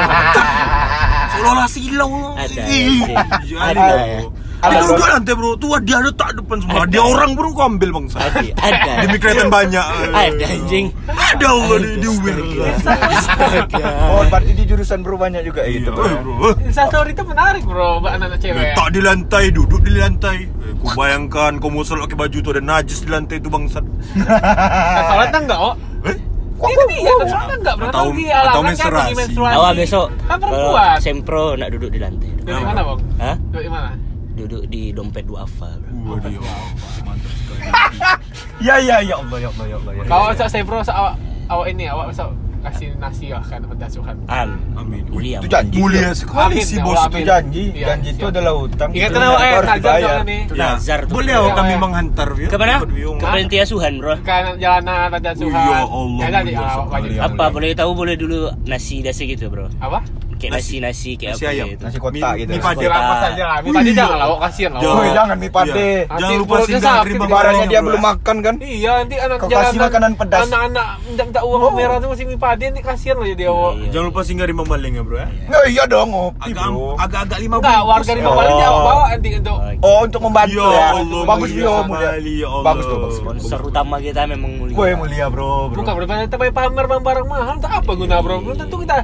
[1.34, 2.12] Seolah-olah silau.
[2.38, 3.16] Ada, Ih, sih.
[4.58, 4.68] Ada, ya.
[4.68, 4.90] Ada, Dia bro.
[4.90, 6.82] duduk lantai bro, tuh dia ada tak depan semua.
[6.86, 8.18] Dia orang bro kau ambil bangsa.
[8.20, 8.92] Ada, ada.
[9.02, 9.86] Demi kelihatan banyak.
[10.10, 10.86] Ada anjing.
[11.06, 12.36] Ada Allah di di Uber.
[14.08, 16.06] Oh, berarti di jurusan bro banyak juga Iya gitu, bro.
[16.22, 16.50] bro.
[16.60, 18.58] Instastory itu menarik bro, buat anak-anak cewek.
[18.74, 20.38] Letak di lantai, duduk di lantai.
[20.44, 23.86] Eh, Kau bayangkan kau mau sholat pakai baju tuh ada najis di lantai itu bangsat.
[25.06, 25.74] Sholat enggak, oh?
[26.04, 26.18] Eh?
[26.58, 27.76] Ini dia, sholat enggak?
[27.78, 29.24] Berarti Atau- lagi atau kan menstruasi.
[29.38, 30.98] Awal besok Kan perempuan.
[30.98, 32.30] sempro nak duduk di lantai.
[32.42, 33.00] Dari mana, Bang?
[33.20, 33.36] Hah?
[33.52, 33.90] Dari mana?
[34.38, 36.14] Duduk di dompet duafa, bro.
[36.14, 36.42] Waduh, ya
[37.04, 37.62] mantap sekali.
[38.58, 40.04] Ya ya ya Allah ya Allah ya Allah ya.
[40.06, 41.14] Kau sok sempro sok awak
[41.48, 44.18] awak ini awak sok kasih nasi lah kan pada asuhan.
[44.28, 45.06] An, Amin.
[45.14, 45.38] mulia.
[45.40, 45.78] Itu janji.
[45.78, 47.02] Mulia sekali ya bos.
[47.06, 47.64] Itu janji.
[47.70, 48.90] Iya, Janji itu adalah utang.
[48.92, 50.42] Ingat awak eh nazar nih.
[50.50, 52.50] Ya, Nazar boleh awak kami menghantar ya.
[52.50, 52.76] Ke mana?
[52.82, 54.16] Ke panti asuhan, bro.
[54.26, 55.54] Kan jalanan pada asuhan.
[55.54, 57.22] ya Allah, Ya.
[57.30, 59.70] Apa boleh tahu boleh dulu nasi dasi gitu, bro.
[59.78, 60.02] Apa?
[60.38, 61.68] Kayak nasi nasi kayak Nasi apa ayam.
[61.68, 61.84] gitu.
[61.84, 62.50] Nasi kotak gitu.
[62.50, 62.84] mi padi.
[62.84, 63.58] Jangan pas aja lah.
[63.58, 64.26] Dia Wih, jangan lah, iya.
[64.26, 64.82] awak kasihan lah.
[64.82, 65.06] Jangan.
[65.12, 65.74] Jangan mi pade.
[65.74, 66.16] Iya.
[66.18, 68.56] Jangan lupa singgah sakit krim di Ibaratnya dia belum makan kan?
[68.60, 70.42] Iya, nanti anak Kau kasih makanan pedas.
[70.44, 71.72] Anak-anak minta minta uang Oh.
[71.72, 73.72] merah tuh masih mie padi nanti kasihan loh jadi awak.
[73.76, 73.88] Iya.
[73.90, 75.28] Jangan lupa singgah di Mambaleng ya bro ya.
[75.48, 76.90] Ya iya dong, ngopi Agak bro.
[76.96, 80.70] agak-agak lima Enggak, warga di Mambaleng dia awak bawa nanti untuk Oh, untuk membantu Ya
[80.72, 80.88] ya.
[81.28, 82.12] Bagus Vio, mulia.
[82.16, 82.50] ya.
[82.62, 83.16] Bagus tuh, bagus.
[83.18, 84.74] Sponsor utama kita memang mulia.
[84.74, 88.40] Woi, mulia bro, bukan daripada kita pamer barang-barang mahal, tak apa guna bro.
[88.40, 89.04] Belum tentu kita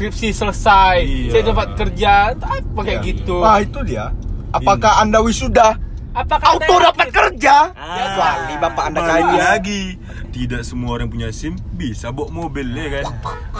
[0.00, 1.30] skripsi selesai, Iya.
[1.30, 3.08] saya dapat kerja, tak apa kayak Iya.
[3.12, 3.36] gitu.
[3.38, 4.08] Ah, itu dia.
[4.50, 5.76] Apakah Anda wisuda?
[6.10, 7.70] Apakah Auto Anda dapat kerja?
[7.70, 7.94] Ah.
[7.94, 9.34] Kecuali bapak Anda kaya.
[9.54, 9.82] lagi.
[10.30, 13.04] Tidak semua orang punya SIM bisa bawa mobil ya kan.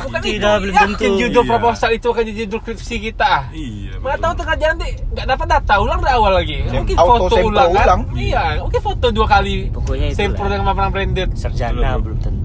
[0.01, 1.19] Bukan Tidak, itu, belum yakin tentu.
[1.21, 1.51] judul Iya.
[1.51, 3.33] proposal itu akan jadi judul skripsi kita.
[3.53, 3.93] Iya.
[3.99, 6.57] Mana tahu tengah jalan nanti nggak dapat data ulang dari awal lagi.
[6.65, 7.85] Mungkin Auto foto ulang kan?
[7.85, 8.01] ulang.
[8.15, 9.55] Iya, mungkin foto dua kali.
[9.69, 10.19] Pokoknya itulah.
[10.25, 11.29] Sampel dengan mana branded.
[11.35, 12.01] Sarjana Betul.
[12.01, 12.40] belum tentu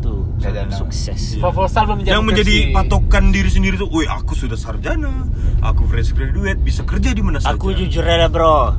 [0.45, 0.73] Sarjana.
[0.73, 1.21] sukses.
[1.35, 1.41] Iya.
[1.41, 2.75] Proposal belum menjadi yang menjadi skripsi.
[2.75, 5.25] patokan diri sendiri tuh, woi aku sudah sarjana,
[5.65, 7.57] aku fresh graduate, bisa kerja di mana saja.
[7.57, 8.77] Aku jujur aja, bro.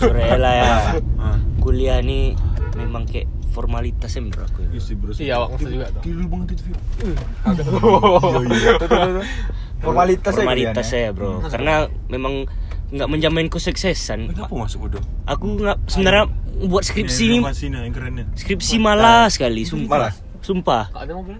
[0.00, 0.74] Jujur aja ya.
[1.20, 1.36] Ah.
[1.60, 2.32] Kuliah nih
[2.78, 4.60] memang kayak formalitas ya bro aku.
[4.70, 5.10] Iya sih bro.
[5.16, 6.00] Iya, maksud juga tuh.
[6.06, 6.62] Kiri banget itu.
[6.70, 7.12] Tuh,
[7.58, 9.24] tuh, tuh.
[9.78, 11.42] Formalitas aja Formalitas saya bro.
[11.42, 11.74] Karena
[12.06, 12.46] memang
[12.88, 14.32] nggak menjamin kesuksesan.
[14.32, 15.02] Kenapa masuk bodoh?
[15.28, 16.24] Aku nggak sebenarnya
[16.58, 17.38] buat skripsi ini
[18.34, 20.10] skripsi malas sekali, sumpah.
[20.10, 20.27] Malas?
[20.42, 20.90] Sumpah.
[20.92, 21.36] Kak ada mobil?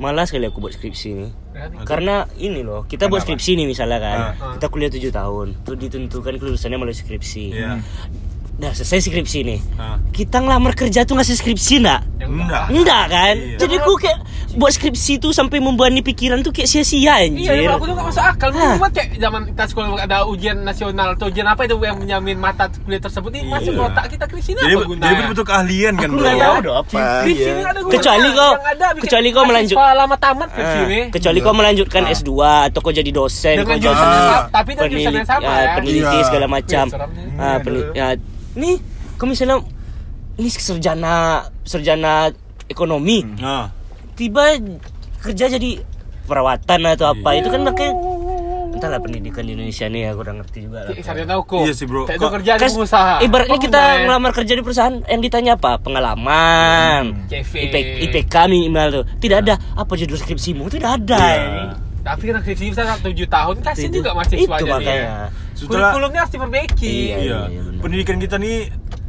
[0.00, 1.28] Malas sekali aku buat skripsi ini.
[1.52, 1.84] Berani.
[1.84, 3.36] Karena ini loh, kita buat Kenapa?
[3.36, 4.18] skripsi nih misalnya kan.
[4.40, 4.52] Ah.
[4.56, 5.46] Kita kuliah 7 tahun.
[5.60, 7.44] Tuh ditentukan kelulusannya melalui skripsi.
[7.52, 7.84] Iya.
[8.56, 9.60] Dah selesai skripsi nih.
[9.76, 10.00] Ah.
[10.08, 12.00] Kita ngelamar kerja tuh ngasih skripsi enggak?
[12.16, 12.64] Yang Enggak.
[12.72, 13.34] Enggak kan?
[13.36, 13.56] Iya.
[13.60, 14.18] Jadi aku kayak
[14.52, 17.54] buat skripsi tuh sampai membebani pikiran tuh kayak sia-sia anjir.
[17.56, 18.48] Iya, aku tuh gak masuk akal.
[18.50, 18.74] Hah.
[18.74, 22.66] Cuma kayak zaman kita sekolah ada ujian nasional atau ujian apa itu yang menjamin mata
[22.76, 23.86] kuliah tersebut ini masuk Iya.
[23.86, 25.04] otak kita skripsi ini Jadi, apa gunanya?
[25.04, 26.30] jadi betul-betul keahlian kan Aku bro.
[26.32, 26.98] tahu dong apa.
[27.20, 27.48] Skripsi Iya.
[27.48, 27.94] ini ada gunanya.
[27.94, 31.00] Kecuali kau- Yang ada bikin kecuali kau melanjut- lama tamat skripsi Ah, ini.
[31.10, 32.30] kecuali kau melanjutkan S2
[32.66, 33.90] atau kau jadi dosen, kau jadi
[34.50, 35.72] tapi dengan jurusan peneliti, yang sama ya, ya.
[35.76, 36.24] peneliti Iya.
[36.24, 36.84] segala macam.
[37.36, 38.06] Ah, Iya, ya,
[38.52, 38.76] nih,
[39.14, 39.56] kau misalnya
[40.34, 41.14] ini sarjana
[41.62, 42.32] sarjana
[42.66, 43.68] ekonomi, Nah,
[44.20, 44.44] tiba
[45.24, 45.80] kerja jadi
[46.28, 47.92] perawatan atau apa itu kan makanya
[48.70, 50.94] entahlah pendidikan di Indonesia nih aku udah ngerti juga lah.
[51.02, 51.66] Sarjana hukum.
[51.66, 52.06] Iya sih, bro.
[52.06, 53.14] Itu kerja di pengusaha.
[53.20, 54.04] ibaratnya kita gunanya?
[54.06, 57.52] ngelamar kerja di perusahaan yang ditanya apa pengalaman CV.
[57.68, 57.74] IP,
[58.08, 61.64] IPK minimal tuh tidak ada apa judul skripsimu tidak ada Iya.
[62.00, 65.28] Tapi kan skripsi bisa 7 tahun kasih Itu- juga mahasiswa itu makanya.
[65.52, 66.88] Setelah- Kurikulumnya harus diperbaiki.
[66.88, 67.16] Iya.
[67.20, 67.40] iya.
[67.52, 67.80] iya, benar.
[67.84, 68.56] Pendidikan kita nih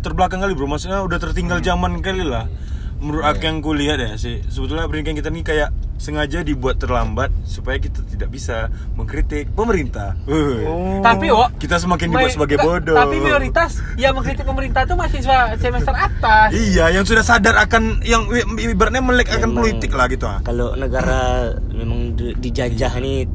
[0.03, 0.67] terbelakang kali bro.
[0.67, 2.51] Maksudnya udah tertinggal zaman kali lah.
[3.01, 7.77] Menurut aku yang kulihat ya sih, sebetulnya pendidikan kita nih kayak sengaja dibuat terlambat supaya
[7.77, 10.17] kita tidak bisa mengkritik pemerintah.
[10.25, 10.65] Wih.
[11.01, 12.97] Tapi Wok, Kita semakin dibuat sebagai bodoh.
[12.97, 16.49] Tapi mayoritas yang mengkritik pemerintah itu mahasiswa semester atas.
[16.53, 18.25] Iya, yang sudah sadar akan yang
[18.57, 20.39] ibaratnya melek akan politik lah gitu ah.
[20.41, 23.25] kalau negara memang di- dijajah nih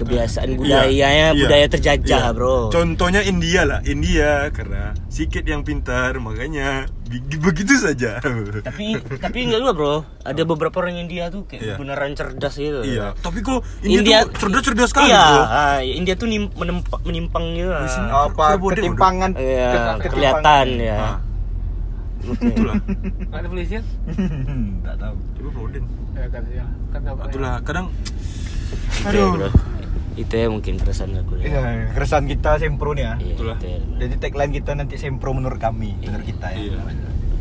[0.00, 2.32] kebiasaan Iya, budayanya iya, budaya terjajah iya.
[2.32, 6.88] bro Contohnya India lah, India karena sikit yang pintar makanya
[7.36, 8.22] begitu saja.
[8.68, 11.74] tapi tapi enggak juga bro ada beberapa orang India tuh kayak Iya.
[11.76, 15.42] beneran cerdas gitu iya, tapi kok India, tuh cerdas-cerdas sekali iya, bro.
[15.44, 17.84] ah, India tuh nim- menempa- menyimpang gitu lah.
[18.24, 19.30] Apa ketimpangan?
[19.34, 19.98] Iya, ketimpangan.
[20.06, 20.98] kelihatan ya.
[20.98, 21.16] Ah,
[22.38, 22.76] itulah.
[23.34, 23.82] Ada polisian?
[24.86, 25.14] Tak tahu.
[25.34, 25.84] Coba Proden.
[26.12, 26.64] Ya kan ya.
[26.90, 27.00] Kan?
[27.26, 27.86] Itulah kadang
[29.02, 29.48] bro.
[30.12, 31.44] Itu ya mungkin keresahan aku ya.
[31.48, 31.60] Iya,
[31.92, 33.14] keresahan kita sempro nih ya.
[33.16, 33.56] Iya, Itulah.
[33.56, 33.68] itu.
[33.96, 36.58] Jadi tagline kita nanti sempro menurut kami, menurut kita ya.
[36.58, 36.80] Iya.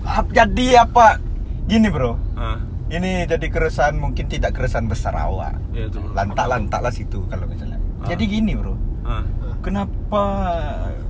[0.01, 1.17] Ap- Jadi apa?
[1.65, 2.57] Gini bro, ah,
[2.89, 5.53] ini jadi keresahan mungkin tidak keresahan besar awak.
[5.69, 6.01] iya tuh.
[6.01, 6.13] bro.
[6.13, 7.77] Lantak-lantak lah situ kalau misalnya.
[7.99, 8.07] Ah.
[8.07, 9.21] Jadi gini bro, Ah,
[9.61, 10.23] kenapa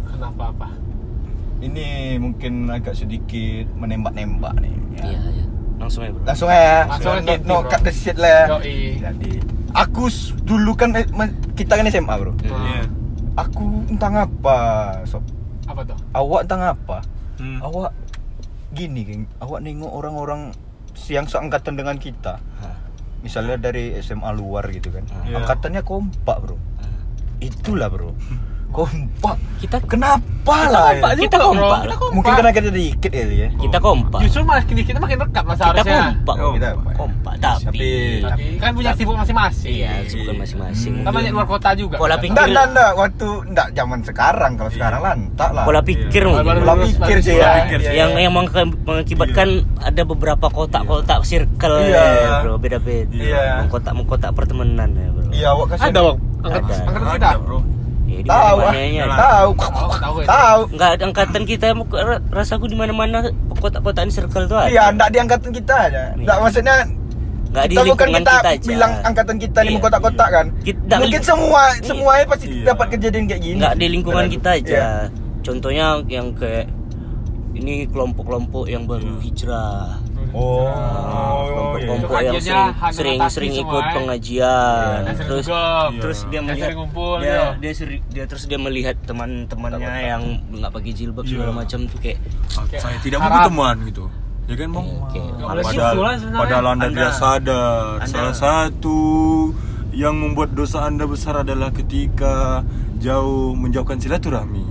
[0.10, 0.68] Kenapa apa?
[1.60, 4.76] ini mungkin agak sedikit menembak-nembak nih?
[4.96, 5.04] Ya.
[5.06, 5.46] Iya, iya.
[5.78, 6.24] Langsung ya, bro.
[6.26, 8.28] Langsung ya, Langsung no, aja, no cut the shit lah.
[8.28, 8.44] ya.
[8.54, 8.80] Yoi.
[9.00, 9.32] Jadi
[9.74, 10.10] aku
[10.46, 11.06] dulu kan eh,
[11.58, 12.34] kita kan SMA bro.
[12.34, 12.66] Hmm.
[12.66, 12.84] Iya.
[13.40, 14.60] Aku entah ngapa,
[15.08, 15.24] sob.
[15.70, 15.98] Apa tuh?
[16.12, 16.98] Awak entah ngapa.
[17.40, 17.60] Hmm.
[17.64, 17.92] Awak
[18.76, 19.24] gini, geng.
[19.40, 20.52] Awak nengok orang-orang
[21.08, 22.44] yang seangkatan dengan kita.
[23.20, 25.04] Misalnya dari SMA luar gitu kan.
[25.28, 25.44] Iya.
[25.44, 26.56] Angkatannya kompak, Bro.
[27.40, 28.12] Itulah, Bro.
[28.70, 29.36] Kompak.
[29.60, 30.94] Kita Kenapa lah?
[30.94, 31.16] kompak ya?
[31.16, 31.80] juga, Kita kompak.
[31.82, 32.16] Kita kompak.
[32.16, 33.50] Mungkin karena kita dikit kali ya.
[33.52, 34.20] kita kompak.
[34.24, 36.00] Justru malah kini kita makin dekat lah Kita seharusnya.
[36.00, 36.36] kompak.
[36.38, 37.34] Oh, kita kompak.
[37.36, 37.90] Tapi Tapi
[38.22, 39.74] Tapi kan punya sibuk masing-masing.
[39.74, 40.94] iya, kesibukan masing-masing.
[41.02, 41.96] Kan banyak luar kota juga.
[41.98, 42.22] Pola kan?
[42.22, 42.32] pikir.
[42.32, 42.92] enggak, enggak, enggak.
[42.96, 44.52] Waktu enggak zaman sekarang.
[44.56, 45.64] Kalau sekarang lantak lah.
[45.66, 46.30] Pola pikir Iya.
[46.30, 46.46] mungkin.
[46.46, 47.50] Baru Pola pikir sih ya.
[47.60, 48.22] pikir Iya, yang iya.
[48.22, 52.00] yang meng- mengakibatkan ada beberapa kotak-kotak circle Iya.
[52.00, 53.44] ya, bro beda-beda Iya.
[53.60, 56.18] mengkotak-mengkotak pertemenan ya bro Iya, awak kasih Ada bang.
[56.40, 56.76] Angkat, Ada.
[56.82, 57.28] angkatan kita.
[57.28, 57.60] Ada bro.
[58.20, 58.72] Ya, di Tahu, ah.
[59.16, 59.50] tahu,
[59.96, 60.60] tahu tahu.
[60.72, 65.18] nggak ada angkatan kita ra- rasaku di mana-mana kotak-kotakan circle tuh ada Iya, enggak di
[65.18, 66.04] angkatan kita aja.
[66.14, 66.76] Enggak maksudnya
[67.50, 69.66] nggak di kita bukan kita, kita, aja bilang angkatan kita Iya.
[69.66, 70.46] nih mengkotak-kotak kan.
[70.62, 71.82] Kita- Mungkin semua Iya.
[71.84, 72.64] semuanya pasti Iya.
[72.68, 73.58] dapat kejadian kayak gini.
[73.58, 74.90] nggak di lingkungan kita aja Iya.
[75.40, 76.68] contohnya yang kayak
[77.52, 79.98] ini kelompok-kelompok yang baru hijrah
[80.32, 81.90] Oh, Ah, iya.
[81.98, 83.94] Itu yang sering sering Natasi sering semua, ikut eh.
[83.94, 85.46] pengajian sering terus.
[85.48, 85.64] Iya.
[85.98, 87.46] terus dia melihat sering ngumpul, dia iya.
[87.56, 91.58] dia seri- dia terus dia melihat teman-temannya yang nggak pakai jilbab segala Iya.
[91.58, 92.18] macam tuh kayak
[92.68, 94.04] Kayak Saya tidak mau teman gitu.
[94.46, 94.86] Ya kan bang?
[95.08, 95.96] Gitu Padahal,
[96.32, 99.00] padahal anda, Anda- tidak sadar Anda- Salah satu
[99.92, 102.62] yang membuat dosa anda besar adalah ketika
[102.98, 104.62] jauh menjauhkan silaturahmi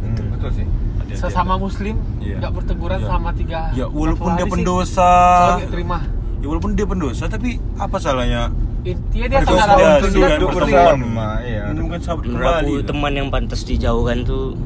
[0.00, 0.66] Hmm, betul sih.
[1.12, 1.62] Sesama Anda.
[1.62, 2.36] muslim Iya.
[2.38, 3.06] nggak berteguran Iya.
[3.06, 3.60] selama tiga.
[3.72, 4.54] Ya walaupun dia 40 hari sih.
[4.54, 5.10] pendosa
[5.66, 5.98] terima.
[6.36, 8.42] Ya walaupun dia pendosa tapi apa salahnya
[8.80, 9.38] Intinya dia
[10.32, 10.96] hidup berteman.
[10.96, 11.62] bersama, iya.
[11.68, 14.56] Menemukan sahabat kembali teman yang pantas dijauhkan tuh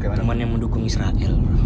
[0.00, 1.58] teman yang mendukung Israel bro.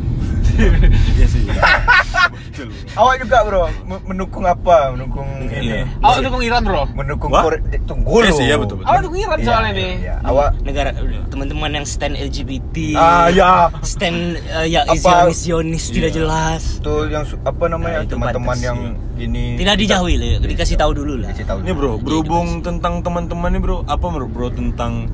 [1.15, 1.43] Iya sih
[2.59, 3.65] Betul Awak juga bro
[4.03, 4.91] mendukung apa?
[4.91, 5.71] Mendukung ini?
[5.71, 5.83] Iya.
[6.01, 6.83] Awak dukung Iran bro.
[6.91, 7.31] Mendukung?
[7.31, 7.63] Korea.
[7.87, 8.35] Tunggu Iya loh.
[8.35, 8.89] sih, iya, betul, betul.
[8.91, 9.93] Awak dukung Iran Iya, soalnya iya, nih.
[9.97, 10.15] iya.
[10.21, 10.91] Awak negara
[11.29, 16.17] teman-teman yang stand LGBT ah ya stand eh, ya Apa- Zionis tidak Iya.
[16.19, 18.79] jelas itu yang apa namanya Nah, itu teman-teman yang
[19.17, 23.51] ini tidak dijauhi lah dikasih tahu dulu lah dikasih tahu Ini bro, berhubung tentang teman-teman
[23.51, 25.07] nih bro Apa bro, bro tentang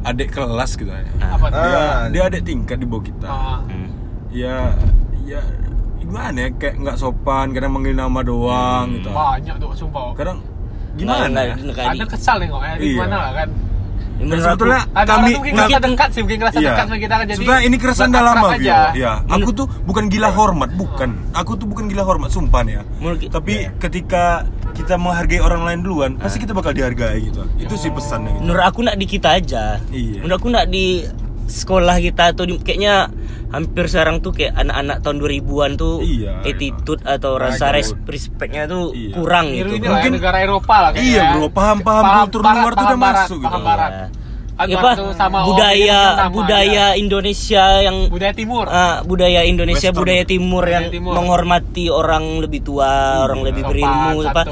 [0.00, 1.58] adik kelas gitu ya Apa tuh?
[1.58, 1.66] Ah.
[1.66, 3.60] Dia, dia adik tingkat di bawah kita Ah.
[3.62, 3.88] Hmm.
[4.30, 4.72] Ya,
[5.24, 5.40] ya
[6.08, 10.16] gimana ya, kayak nggak sopan Kadang manggil nama doang gitu Banyak tuh sumpah.
[10.16, 10.38] Kadang
[10.94, 11.54] gimana ya?
[11.54, 12.60] nggak- nggak di- Ada kesal nih kok.
[12.60, 12.92] Eh, Iya.
[12.96, 13.48] gimana lah kan?
[13.48, 13.54] Ya,
[14.18, 16.66] Dan menurut sebetulnya aku- Ada kami mungkin ngerasa mungkin- dekat sih, mungkin ngerasa Iya.
[16.66, 17.36] dekat sama kita kan jadi.
[17.38, 18.48] Sebenarnya ini keresahan lama.
[18.58, 21.10] Ya, aku tuh bukan gila hormat, bukan.
[21.32, 22.82] Aku tuh bukan gila hormat, sumpah nih ya.
[22.98, 23.70] Menurut ki- Tapi Iya.
[23.78, 24.24] ketika
[24.74, 27.46] kita menghargai orang lain duluan, pasti kita bakal dihargai gitu.
[27.56, 28.42] Itu sih pesannya gitu.
[28.44, 30.18] menurut aku nak di kita aja Iya.
[30.18, 31.06] menurut aku nak di
[31.48, 33.08] sekolah kita di, kayaknya
[33.48, 38.64] hampir sekarang tuh kayak anak-anak tahun 2000-an tuh Iya, attitude atau rasa Nah, res- respectnya
[38.64, 39.12] tuh Iya.
[39.12, 41.08] kurang gitu ini ya, Mungkin- negara Eropa lah kayaknya.
[41.10, 41.48] Iya, bro.
[41.50, 43.66] Paham-paham kultur barat, luar tuh paham udah barat, masuk Paham gitu.
[43.66, 43.92] barat.
[43.92, 44.06] Iya.
[44.58, 46.98] Kan Ya, apa, sama budaya orang sama, budaya ya.
[46.98, 48.66] Indonesia yang budaya timur.
[48.66, 50.02] Ah, budaya Indonesia Western.
[50.02, 51.12] budaya timur Budaya yang timur.
[51.14, 52.90] menghormati orang lebih tua,
[53.22, 54.42] orang lebih Sopan, berilmu apa.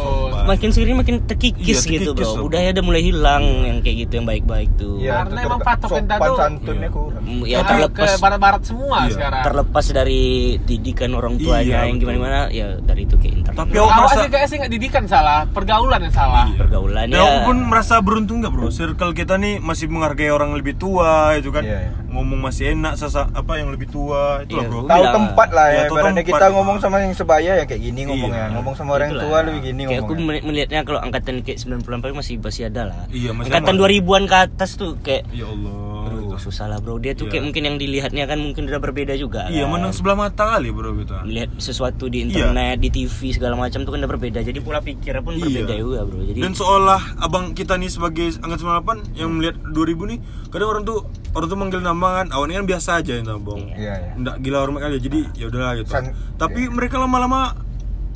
[0.48, 2.34] Makin sini makin terkikis Iya, gitu terkikis, bro.
[2.34, 2.44] bro.
[2.46, 4.94] Budaya udah mulai hilang yang kayak gitu yang baik-baik tuh.
[4.96, 6.90] Iya, Karena itu emang ter- patok kita sopan tuh- santunnya Iya.
[6.92, 9.12] kurang Mm, Ya terlepas ke barat-barat semua Iya.
[9.12, 9.42] sekarang.
[9.44, 10.24] terlepas dari
[10.60, 12.10] didikan orang tuanya Iya, yang betul.
[12.12, 13.56] gimana ya dari itu ke internet.
[13.56, 16.44] Tapi Awak awak merasa sih kayaknya sih nggak didikan salah, pergaulan yang salah.
[16.46, 16.58] Iya.
[16.58, 17.24] pergaulan Dan ya.
[17.24, 21.50] aku pun merasa beruntung gak bro Circle kita nih masih menghargai orang lebih tua itu
[21.50, 21.90] kan Iya, iya.
[22.16, 24.66] Ngomong masih enak sesa, apa yang lebih tua Itu Iya.
[24.66, 26.30] bro tahu Bilang, tempat lah Iya, ya ibaratnya tempat.
[26.32, 28.54] kita ngomong sama yang sebaya ya kayak gini ngomongnya Iya.
[28.56, 29.22] ngomong sama orang Itulah.
[29.22, 32.82] tua lebih gini Kayak aku ngomongnya meli- melihatnya kalau angkatan kayak 90-an masih masih ada
[32.86, 33.00] lah.
[33.08, 33.80] Iya, masih angkatan aman.
[33.82, 35.76] 2000-an ke atas tuh kayak Ya Allah
[36.36, 36.96] aduh susah lah bro.
[36.96, 37.32] Dia tuh Iya.
[37.32, 39.48] kayak mungkin yang dilihatnya kan mungkin udah berbeda juga.
[39.48, 39.72] Iya kan.
[39.72, 42.24] menang sebelah mata kali bro gitu melihat sesuatu di Iya.
[42.46, 44.38] internet, di TV segala macam tuh kan udah berbeda.
[44.40, 45.80] Jadi pola pikirnya pun berbeda Iya.
[45.80, 46.20] juga, Bro.
[46.22, 50.18] Jadi Dan seolah abang kita nih sebagai angkatan 98 yang melihat 2000 nih
[50.48, 50.98] kadang orang tuh
[51.32, 54.58] orang tuh manggil nama kan awalnya kan biasa aja itu bang iya iya nggak gila
[54.58, 57.52] hormat kali jadi ya udahlah gitu San- tapi mereka lama-lama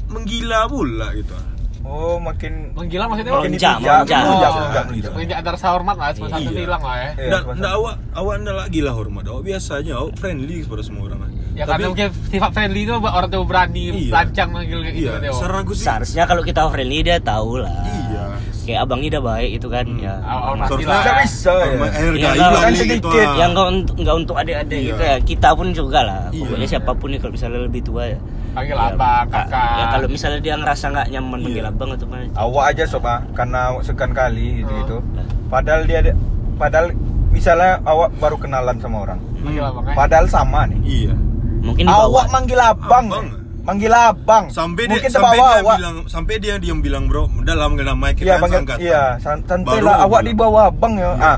[0.09, 1.37] menggila pula gitu
[1.83, 4.21] oh makin Menggila maksudnya Melonjak, makin melonjak.
[4.23, 6.61] melonjak, melonjak, rasa hormat lah, cuma satu Iya.
[6.61, 7.09] hilang lah ya.
[7.11, 7.59] Iya, Nggak, semacam.
[7.59, 11.21] nggak awak awak nggak lah gila hormat awak biasa aja awak friendly kepada semua orang.
[11.51, 14.13] Ya karena mungkin sifat friendly itu orang tuh berani Iya.
[14.13, 17.75] lancang manggil kayak gitu iya saran aku sih seharusnya kalau kita friendly dia tahu lah.
[17.85, 18.25] iya
[18.71, 20.15] Kayak abang ini udah baik itu kan ya.
[20.23, 20.63] Hormat.
[20.63, 21.03] pasti Seharusnya- lah.
[21.03, 21.75] nggak bisa ya eh,
[22.15, 23.29] Iya, nggak, kan gitu, sedikit.
[23.35, 24.87] yang enggak untuk enggak untuk adik-adik Iya.
[24.87, 25.17] gitu ya.
[25.21, 26.23] Kita pun juga lah.
[26.31, 26.39] Iya.
[26.41, 28.19] Pokoknya siapa pun nih kalau misalnya lebih tua ya.
[28.51, 29.47] Panggil ya, abang, Kak.
[29.47, 29.71] kakak.
[29.73, 31.71] Ya kalau misalnya dia ngerasa nggak nyaman panggil Iya.
[31.71, 32.23] abang atau mana.
[32.37, 35.03] awak aja sob ah karena sekian kali gitu gitu Oh.
[35.49, 36.19] padahal dia ada-
[36.57, 36.87] padahal
[37.29, 39.95] misalnya awak baru kenalan sama orang Panggil abang ya.
[39.95, 41.15] padahal sama nih iya
[41.61, 43.27] Mungkin awak manggil abang, Abang.
[43.61, 47.55] Manggil abang sampai dia mungkin sampai dia awak bilang sampai dia diam bilang bro udah
[47.55, 50.95] lah manggil nama kita iya panggil seangkatan." iya san- santai lah awak di bawah abang
[50.97, 51.37] ya ah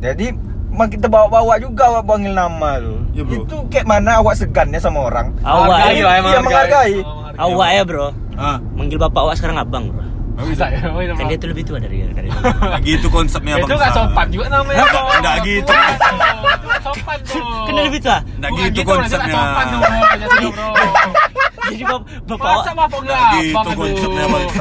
[0.00, 0.32] jadi
[0.70, 3.02] Mak kita bawa-bawa juga awak panggil nama tuh.
[3.10, 3.42] Iya, bro.
[3.42, 5.34] Itu kayak mana awak segannya sama orang?
[5.42, 6.94] Awak Menghargai ya, Iya, menghargai.
[7.34, 8.06] Awak ya bro.
[8.38, 10.06] Ah, Manggil bapak awak sekarang abang bro.
[10.40, 10.86] Bisa ya.
[10.94, 12.30] iya, Kan dia tuh lebih tua dari dari.
[12.86, 14.86] gitu konsepnya Itu nggak sopan juga namanya.
[14.86, 15.02] bro.
[15.18, 15.72] Nggak gitu.
[16.86, 17.42] Sopan bro.
[17.66, 18.18] Kan lebih tua.
[18.38, 19.82] nggak gitu bro, itu nggak konsepnya sopan dong,
[21.70, 24.60] Jadi bap bapak awak Masa bapak nggak Nggak gitu konsepnya bangsa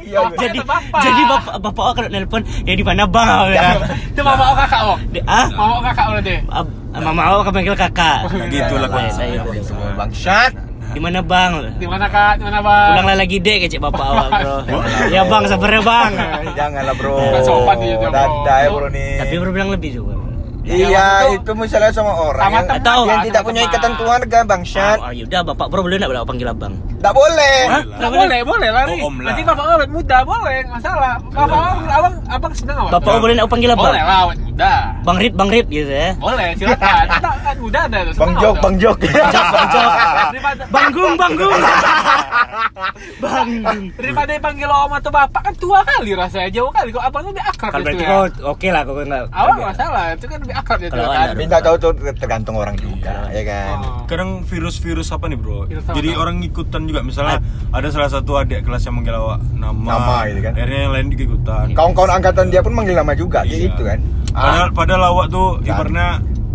[0.00, 0.18] Iya.
[0.18, 1.00] Bapak jadi bapak.
[1.00, 3.68] jadi bapak bapak awak kalau nelpon ya di mana bang ya.
[4.10, 4.96] Itu mama oh kakak oh.
[5.06, 6.34] Di- Ah, Mama oh kakak berarti.
[6.48, 8.18] Ab- mama awak panggil kakak.
[8.24, 9.92] Nah, gitulah Iya, konsepnya iya, iya.
[9.94, 10.52] Bangsat.
[10.90, 11.78] Di mana bang?
[11.78, 12.32] Di mana kak?
[12.34, 12.88] Di mana bang?
[12.90, 14.56] Pulanglah lagi dek kecek bapak awak bro.
[15.14, 16.12] ya bang sabar ya bang.
[16.50, 17.14] Janganlah bro.
[17.40, 18.10] Sopan dia, bro.
[18.10, 19.12] Dadah ya bro nih.
[19.20, 20.14] Tapi bro bilang lebih juga.
[20.60, 24.98] Iya, itu misalnya sama orang Sama yang, teman, yang tidak punya ikatan keluarga, bangsat.
[25.00, 26.74] Ah, yaudah bapak bro boleh nggak panggil abang?
[27.00, 27.56] Tidak boleh.
[27.64, 27.82] Hah?
[27.96, 29.00] Nggak boleh, boleh lari.
[29.00, 29.32] Oh, lah.
[29.32, 31.16] Nanti bapak awet muda, boleh, masalah.
[31.32, 32.92] Bapak awet, abang, abang senang awet.
[32.92, 33.88] Bapak boleh nggak panggil abang?
[33.88, 34.72] Boleh lah, awet muda.
[35.00, 36.12] Bang Rip, Bang Rip gitu ya.
[36.20, 37.04] Boleh, silakan.
[37.16, 38.12] Kita kan muda ada tuh.
[38.20, 38.60] Bang Jok, awet.
[38.60, 38.98] Bang Jok.
[39.00, 39.90] Bang Jok.
[40.28, 41.56] Daripada, Banggung, Banggung.
[43.24, 43.82] Banggung.
[43.96, 46.92] daripada panggil om atau bapak kan tua kali rasanya jauh kali.
[46.92, 48.08] Kok abang lebih akrab Kan itu berarti ya.
[48.12, 49.22] kau oke lah kau nggak.
[49.32, 51.26] Awak nggak masalah, itu kan lebih akrab itu Kalau kan.
[51.32, 53.74] nggak tahu tuh tergantung orang juga, ya kan.
[53.80, 54.04] Oh.
[54.04, 55.64] Kadang virus-virus apa nih bro?
[55.70, 57.38] Jadi orang ikutan juga Misalnya
[57.70, 60.52] ada salah satu adik kelas yang manggil awak nama Nama gitu kan.
[60.52, 63.56] Akhirnya yang lain juga ikutan Kawan-kawan angkatan dia pun manggil nama juga, Iya.
[63.66, 63.98] gitu kan.
[64.30, 65.68] Padahal, padahal awak tuh Kan.
[65.68, 66.08] ibaratnya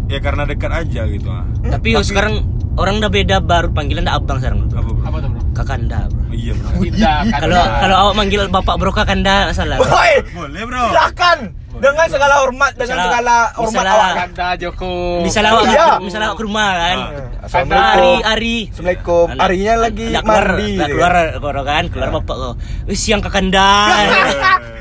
[0.05, 1.41] Ya karena dekat aja gitu ah.
[1.65, 2.45] Tapi yo sekarang
[2.75, 4.69] orang udah beda baru panggilan dah abang sekarang.
[4.69, 5.01] Apa bro?
[5.01, 5.41] Apa tuh bro?
[5.51, 6.21] Kakanda bro.
[6.29, 7.39] Iya bro Tidak, kan.
[7.41, 9.81] Kalau kalau awak manggil bapak bro kakanda salah.
[9.81, 11.37] Woi, Boleh bro silakan
[11.75, 14.11] dengan segala hormat, dengan Misalnya- segala hormat misalnya- awak.
[14.11, 14.19] kan.
[14.29, 14.93] Kanda Joko.
[15.19, 15.87] Misalnya awak Iya.
[15.99, 16.97] misalnya awak ke rumah kan.
[17.45, 17.47] Ah.
[17.47, 18.17] Ari Assalamualaikum.
[18.25, 18.57] Ari.
[18.65, 19.25] Assalamualaikum.
[19.29, 20.69] Anak- Arinya lagi nggak keluar, mandi.
[20.73, 22.53] nggak keluar, keluar kan, keluar bapak kau.
[22.85, 23.69] Wih siang kakanda.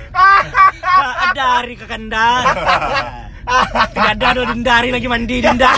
[1.24, 2.26] ada Ari kakanda.
[3.44, 5.72] Tidak ada do Dinda Ari lagi mandi Dinda.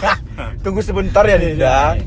[0.62, 1.98] Tunggu sebentar ya Dinda.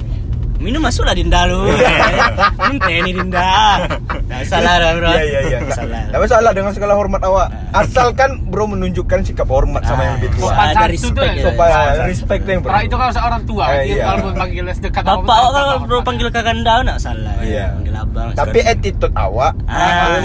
[0.59, 1.71] Minum masuklah Dinda lu.
[2.67, 3.79] Minta ini Dinda.
[4.27, 5.07] Nggak salah dah, bro.
[5.09, 5.59] Iya iya iya.
[5.71, 6.01] Salah.
[6.13, 7.47] Masalah dengan segala hormat awak.
[7.71, 10.51] Asalkan bro menunjukkan sikap hormat sama yang lebih tua.
[10.51, 11.31] Sopan Ada satu respect tuh ya.
[11.31, 11.43] ya.
[11.45, 12.05] Supaya Sopan.
[12.05, 14.03] respect yang Karena itu kalau seorang tua, Eh, dia iya.
[14.05, 17.35] kalau panggil sedekat Bapak awak kalau bro panggil kakanda nggak salah.
[17.39, 17.65] Iya.
[17.73, 18.27] Panggil abang.
[18.35, 20.19] Tapi attitude awak Ah,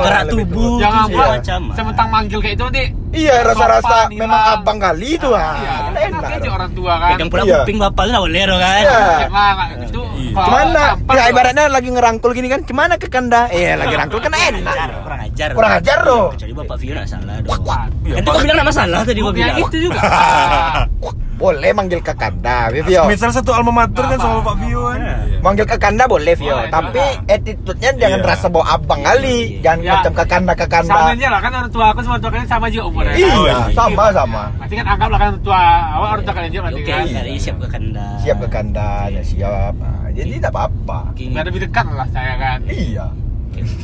[0.00, 0.64] gerak lebih tubuh.
[0.72, 0.80] tua.
[0.80, 1.60] jangan buat macam.
[1.74, 5.56] sementang manggil kayak itu nanti Iya rasa-rasa memang abang kali itu ah.
[5.56, 6.35] Iya, Kan kan enak.
[6.46, 7.10] Aja orang tua kan.
[7.18, 7.56] Pegang pula Iya.
[7.62, 8.74] kuping bapak lu nggak boleh dong kan.
[8.78, 8.98] Iya.
[9.26, 10.00] Nggak gitu.
[10.16, 10.44] Iya.
[10.76, 12.60] Tampar Ya ibaratnya lagi ngerangkul gini kan.
[12.62, 13.42] Gimana ke kanda?
[13.50, 14.76] Iya lagi rangkul kan enak.
[15.02, 15.48] kurang ajar.
[15.52, 16.26] Kurang ajar loh.
[16.32, 17.62] Kecuali bapak Vio nggak salah dong.
[17.66, 19.56] Kan itu kau bilang nggak masalah tadi gua ya bilang.
[19.58, 20.00] itu juga.
[21.36, 23.04] Boleh manggil ke kanda, Vio.
[23.04, 24.44] Misal satu alma mater kan sama Apa?
[24.46, 25.16] Pak Vio kan Iya.
[25.38, 26.56] Manggil ke kanda boleh, Vio.
[26.56, 28.26] Boleh, Tapi attitude-nya jangan Iya.
[28.26, 29.60] rasa bawa abang kali.
[29.60, 29.92] Jangan Iya.
[29.92, 31.12] macam ke kanda ke Sama kanda.
[31.12, 33.14] aja lah kan orang tua aku sama tua kalian sama juga umurnya.
[33.14, 34.42] Iya, sama sama.
[34.56, 35.60] Berarti kan anggaplah kan tua
[35.92, 37.04] awak orang tua kalian juga Oke, kan.
[37.36, 38.06] siap ke kanda.
[38.18, 39.74] Siap ke kanda, ya siap.
[39.76, 41.12] Ah, Jadi tidak apa-apa.
[41.12, 42.58] Biar lebih dekat lah saya kan.
[42.64, 43.06] Iya.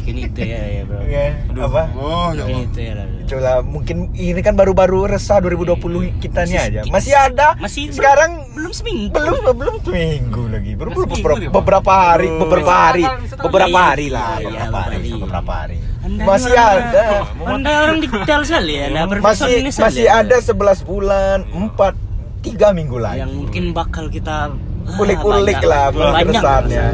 [0.03, 0.99] Kini itu ya, ya bro.
[0.99, 1.63] Oke, Aduh.
[1.65, 1.83] apa?
[1.95, 2.65] Oh ya Kini Allah.
[2.65, 2.93] itu ya.
[2.93, 3.07] lah.
[3.23, 5.79] Itulah mungkin ini kan baru-baru resah 2020
[6.19, 6.81] kita nih aja.
[6.87, 7.57] Masih ada.
[7.57, 9.15] Masih sekarang belum seminggu.
[9.15, 10.73] belum belum seminggu lagi.
[10.75, 11.53] Baru beberapa, Bang.
[11.55, 15.21] beberapa hari, beberapa hari, Setelah- beberapa Iya, hari lah, iya, beberapa hari, beberapa hari.
[15.21, 15.77] beberapa hari.
[16.03, 17.05] Anda Masih ada.
[17.47, 18.87] Anda orang detail sekali ya.
[19.07, 20.21] Masih masih ya.
[20.21, 21.95] ada 11 bulan, 4
[22.43, 23.23] 3 minggu lagi.
[23.23, 25.71] yang mungkin bakal kita ah, Ulik-ulik banyak.
[25.71, 26.27] lah, banyak.
[26.27, 26.87] keresahannya.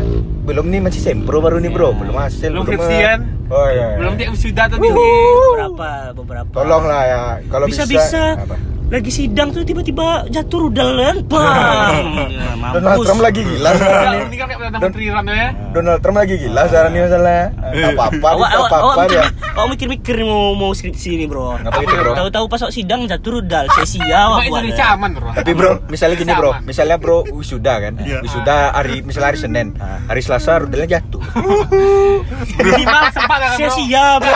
[0.48, 2.48] Belum nih masih sempro baru nih bro, belum hasil.
[2.56, 3.20] Belum skripsian.
[3.52, 4.00] Oh iya.
[4.00, 4.80] Belum dia sudah tadi.
[4.80, 7.84] beberapa beberapa Tolonglah ya, kalau bisa.
[8.32, 8.56] apa?
[8.88, 13.70] Lagi sidang tuh tiba-tiba jatuh rudal kan bang Ya, Donald Trump lagi gila
[14.24, 15.48] ini kan kayak perdana menteri Iran ya.
[15.70, 17.44] Donald Trump lagi gila sekarang ini masalahnya.
[17.68, 19.20] Enggak apa-apa, awak tidak awak apa-apa awak dia.
[19.20, 19.24] mikir,
[19.55, 22.12] awak mikir-mikir mau mau skripsi nih bro Ngapa gitu, bro?
[22.14, 23.81] tahu-tahu pas awak sidang jatuh rudal awak
[24.42, 24.94] buat Indonesia ya.
[24.94, 25.29] aman bro.
[25.33, 28.18] Tapi bro, misalnya gini bro, misalnya bro wisuda kan, Iya.
[28.20, 29.66] wisuda hari misalnya hari Senin,
[30.07, 31.22] hari Selasa rudalnya jatuh.
[32.59, 33.59] Minimal sempat kan bro.
[33.59, 34.33] sia-sia bro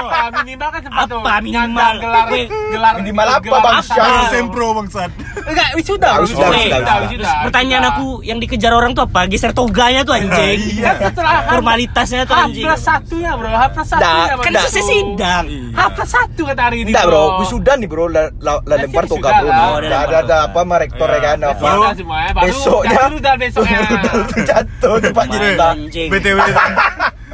[0.00, 1.20] Apa minimal kan sempat tuh.
[1.20, 1.92] Apa minimal?
[1.98, 2.26] Gelar
[2.70, 3.48] gelar minimal apa,
[3.80, 5.10] Kalau sempro bangsat.
[5.40, 6.08] Enggak, wisuda.
[6.12, 6.22] Bro.
[6.22, 6.94] wisuda, wisuda, Wisuda, wisuda.
[7.02, 7.32] wisuda.
[7.44, 9.24] pertanyaan aku yang dikejar orang tuh apa?
[9.26, 10.58] Geser toganya tuh anjing.
[10.76, 12.64] Iya, setelah formalitasnya tuh H anjing.
[12.64, 14.62] plus satunya bro, H plus Dah, satunya kan dah.
[14.62, 15.44] selesai sidang.
[15.70, 19.30] H plus satu kata hari ini Enggak bro, wisuda nih bro, lah la- lempar toga
[19.38, 19.50] bro.
[19.80, 21.64] Ada ada apa sama rektor ya kan apa.
[21.64, 22.98] Ya, Besoknya
[23.36, 23.78] besoknya.
[24.48, 25.78] jatuh di Pak Main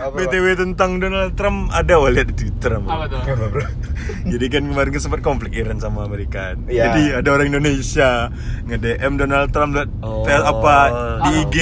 [0.07, 0.31] BTW Apa?
[0.31, 2.79] BTW tentang Donald Trump ada lihat di Twitter.
[2.79, 3.21] Apa tuh?
[4.33, 6.55] Jadi kan kemarin kan sempat konflik Iran sama Amerika.
[6.67, 6.91] Iya.
[6.91, 8.31] Jadi ada orang Indonesia
[8.67, 10.23] nge-DM Donald Trump liat Oh.
[10.27, 10.77] apa
[11.23, 11.57] di IG.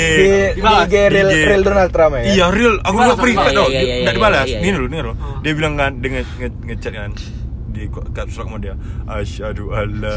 [0.56, 0.60] Di.
[0.60, 1.36] IG real, IG.
[1.48, 2.22] real Donald Trump ya.
[2.24, 3.52] Iya real, aku nggak dibalas.
[3.52, 4.46] loh, Iya, iya, iya, nggak iya, dibalas.
[4.46, 4.72] Ini iya.
[4.72, 5.12] dulu, ini dulu.
[5.40, 6.22] Dia bilang kan, nge,
[6.64, 7.10] ngechat kan,
[7.74, 8.74] di caps lock sama dia
[9.10, 10.16] asyhadu alla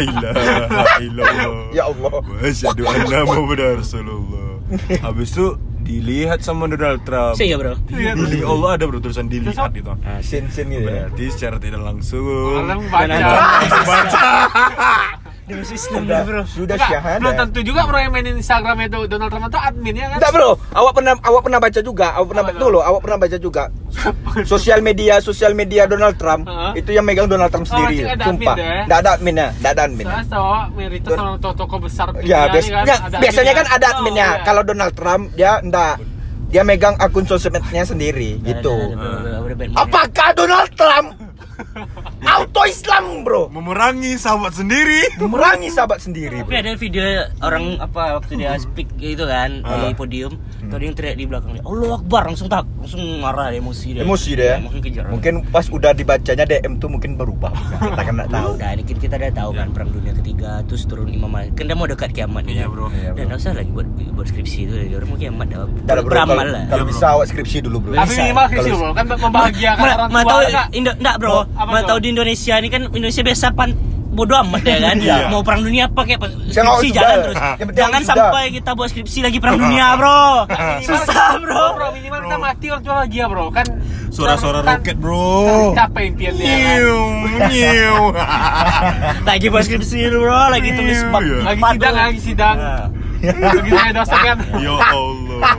[0.00, 2.16] ilaha illallah Ya Allah.
[2.40, 4.56] asyhadu anna muhammadar rasulullah
[5.04, 5.52] habis itu
[5.84, 7.36] dilihat sama Donald Trump.
[7.36, 7.76] Sih ya bro.
[7.86, 9.92] Dili Allah ada bro tulisan dilihat itu.
[10.02, 11.06] Ah, Sin-sin gitu ya.
[11.12, 12.64] berarti secara tidak langsung.
[12.64, 13.28] Orang baca.
[15.44, 16.42] Dia Islam dah bro.
[16.46, 17.20] Sudah syahadat.
[17.20, 20.16] belum tentu juga bro yang mainin Instagram itu Donald Trump itu admin ya kan?
[20.16, 23.36] Enggak bro, awak pernah awak pernah baca juga, awak pernah baca dulu, awak pernah baca
[23.36, 23.64] juga.
[24.44, 26.80] Sosial media, sosial media Donald Trump Heeh.
[26.80, 28.08] itu yang megang Donald Trump Oh, sendiri.
[28.08, 28.56] ada Sumpah.
[28.56, 30.06] Enggak ada adminnya, enggak ada admin.
[30.06, 33.54] Saya tahu Meritus sama toko-toko besar Ya, dunia bias- ini kan, ya, biasanya adminnya.
[33.54, 34.28] kan ada Oh, adminnya.
[34.30, 34.42] iya.
[34.42, 35.94] Kalau Donald Trump dia enggak
[36.46, 38.74] dia megang akun sosmednya sendiri gitu.
[39.74, 41.08] Apakah Donald Trump
[42.24, 43.52] auto Islam, Bro?
[43.52, 45.04] memerangi sahabat sendiri.
[45.20, 47.04] Memerangi sahabat sendiri, Tapi ada video
[47.44, 51.50] orang apa waktu dia speak gitu kan di podium, tuh ada yang teriak di belakang
[51.54, 54.02] dia, Allah Akbar langsung tak langsung marah dia, emosi dia.
[54.02, 54.44] Emosi dia.
[54.44, 54.56] ya?
[54.60, 55.04] Mungkin kejar.
[55.08, 57.52] Mungkin pas udah dibacanya DM tuh mungkin berubah.
[57.80, 58.50] Kita kan enggak tahu.
[58.56, 61.56] Udah, dikit kita udah tahu kan perang dunia ketiga terus turun Imam Malik.
[61.56, 62.64] Kan dia mau dekat kiamat nih.
[62.64, 62.88] Iya, bro.
[62.90, 63.18] Iya, bro.
[63.18, 65.64] Dan enggak usah lagi buat buat skripsi itu orang mau kiamat dah.
[66.04, 66.64] Beramal lah.
[66.68, 67.92] kalau Iya, bisa awak skripsi dulu, Bro.
[67.96, 68.22] Tapi Bisa.
[68.22, 70.40] minimal sih bro, kan membahagiakan orang tua tahu
[70.74, 71.14] enggak?
[71.18, 71.36] Bro.
[71.56, 71.86] Apa Ma tuh?
[71.94, 73.70] tahu di Indonesia ini kan Indonesia biasa pan
[74.14, 74.96] bodoh amat ya kan.
[74.96, 75.16] Iya.
[75.28, 76.94] Mau perang dunia apa kayak skripsi sudah.
[76.96, 77.36] jalan terus.
[77.74, 80.46] Jangan sampai kita buat skripsi lagi perang dunia, Bro.
[80.86, 81.64] Susah, Bro.
[81.74, 83.66] Bro, minimal kita mati orang tua bahagia bro kan
[84.08, 86.78] suara-suara kan- roket bro Kan Capek impiannya kan.
[89.28, 90.40] Lagi buat skripsi dulu, Bro.
[90.50, 91.38] Lagi tulis Iya, bab iya.
[91.42, 92.86] Lagi sidang, lagi sidang Nah.
[93.24, 95.56] Begitu saya dosen kan ya Allah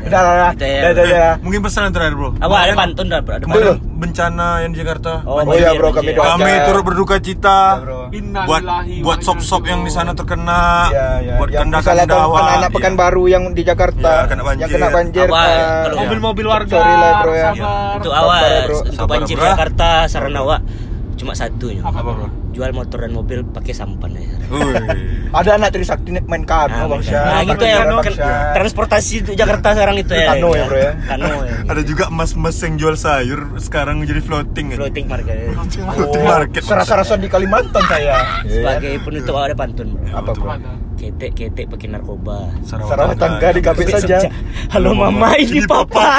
[0.00, 0.50] Udah, udah, udah.
[0.50, 0.80] Udah ya.
[0.80, 1.32] Udah, udah, udah.
[1.40, 3.34] mungkin pesan yang terakhir bro Apa ada pantun dah, Bro?
[3.36, 6.30] Ada bencana yang di Jakarta Oh, Oh iya, Bro, banjir, kami doakan.
[6.36, 8.00] kami turut berduka cita Ya, bro.
[8.42, 8.62] buat
[9.00, 11.34] buat sop-sop yang di sana terkena Iya, iya.
[11.36, 14.62] buat yang kanda misalnya kanda tahun anak-anak Pekanbaru yang di Jakarta Iya, kena banjir.
[14.62, 15.26] yang kena banjir.
[15.92, 17.50] Mobil-mobil warga Sorry lah, bro, ya.
[17.50, 19.36] Sabar awal ya, untuk banjir.
[19.36, 20.60] Jakarta saran awak
[21.20, 21.84] cuma satunya.
[21.84, 24.16] Apa, bro Jual motor dan mobil pakai sampan.
[24.16, 24.74] Uy.
[25.30, 27.22] ada anak Trisakti main kano, Bang Syah.
[27.22, 28.14] Nah, gitu ya kan
[28.58, 30.34] transportasi untuk Jakarta sekarang itu ya.
[30.34, 30.92] Kano ya, bro, ya.
[31.06, 31.54] Kano ya.
[31.70, 34.76] ada juga mas-mas yang jual sayur sekarang menjadi floating ya.
[34.82, 35.36] floating market.
[35.94, 38.42] floating market Serasa-rasa di Kalimantan saya.
[38.42, 40.10] Sebagai penutup ada pantun, Bro.
[40.10, 40.48] apa bro?
[40.50, 40.74] Mana?
[40.98, 42.50] Ketek-ketek pakai narkoba.
[42.66, 44.26] Sarawak tangga di kafe saja.
[44.74, 46.18] Halo mama, ini papa.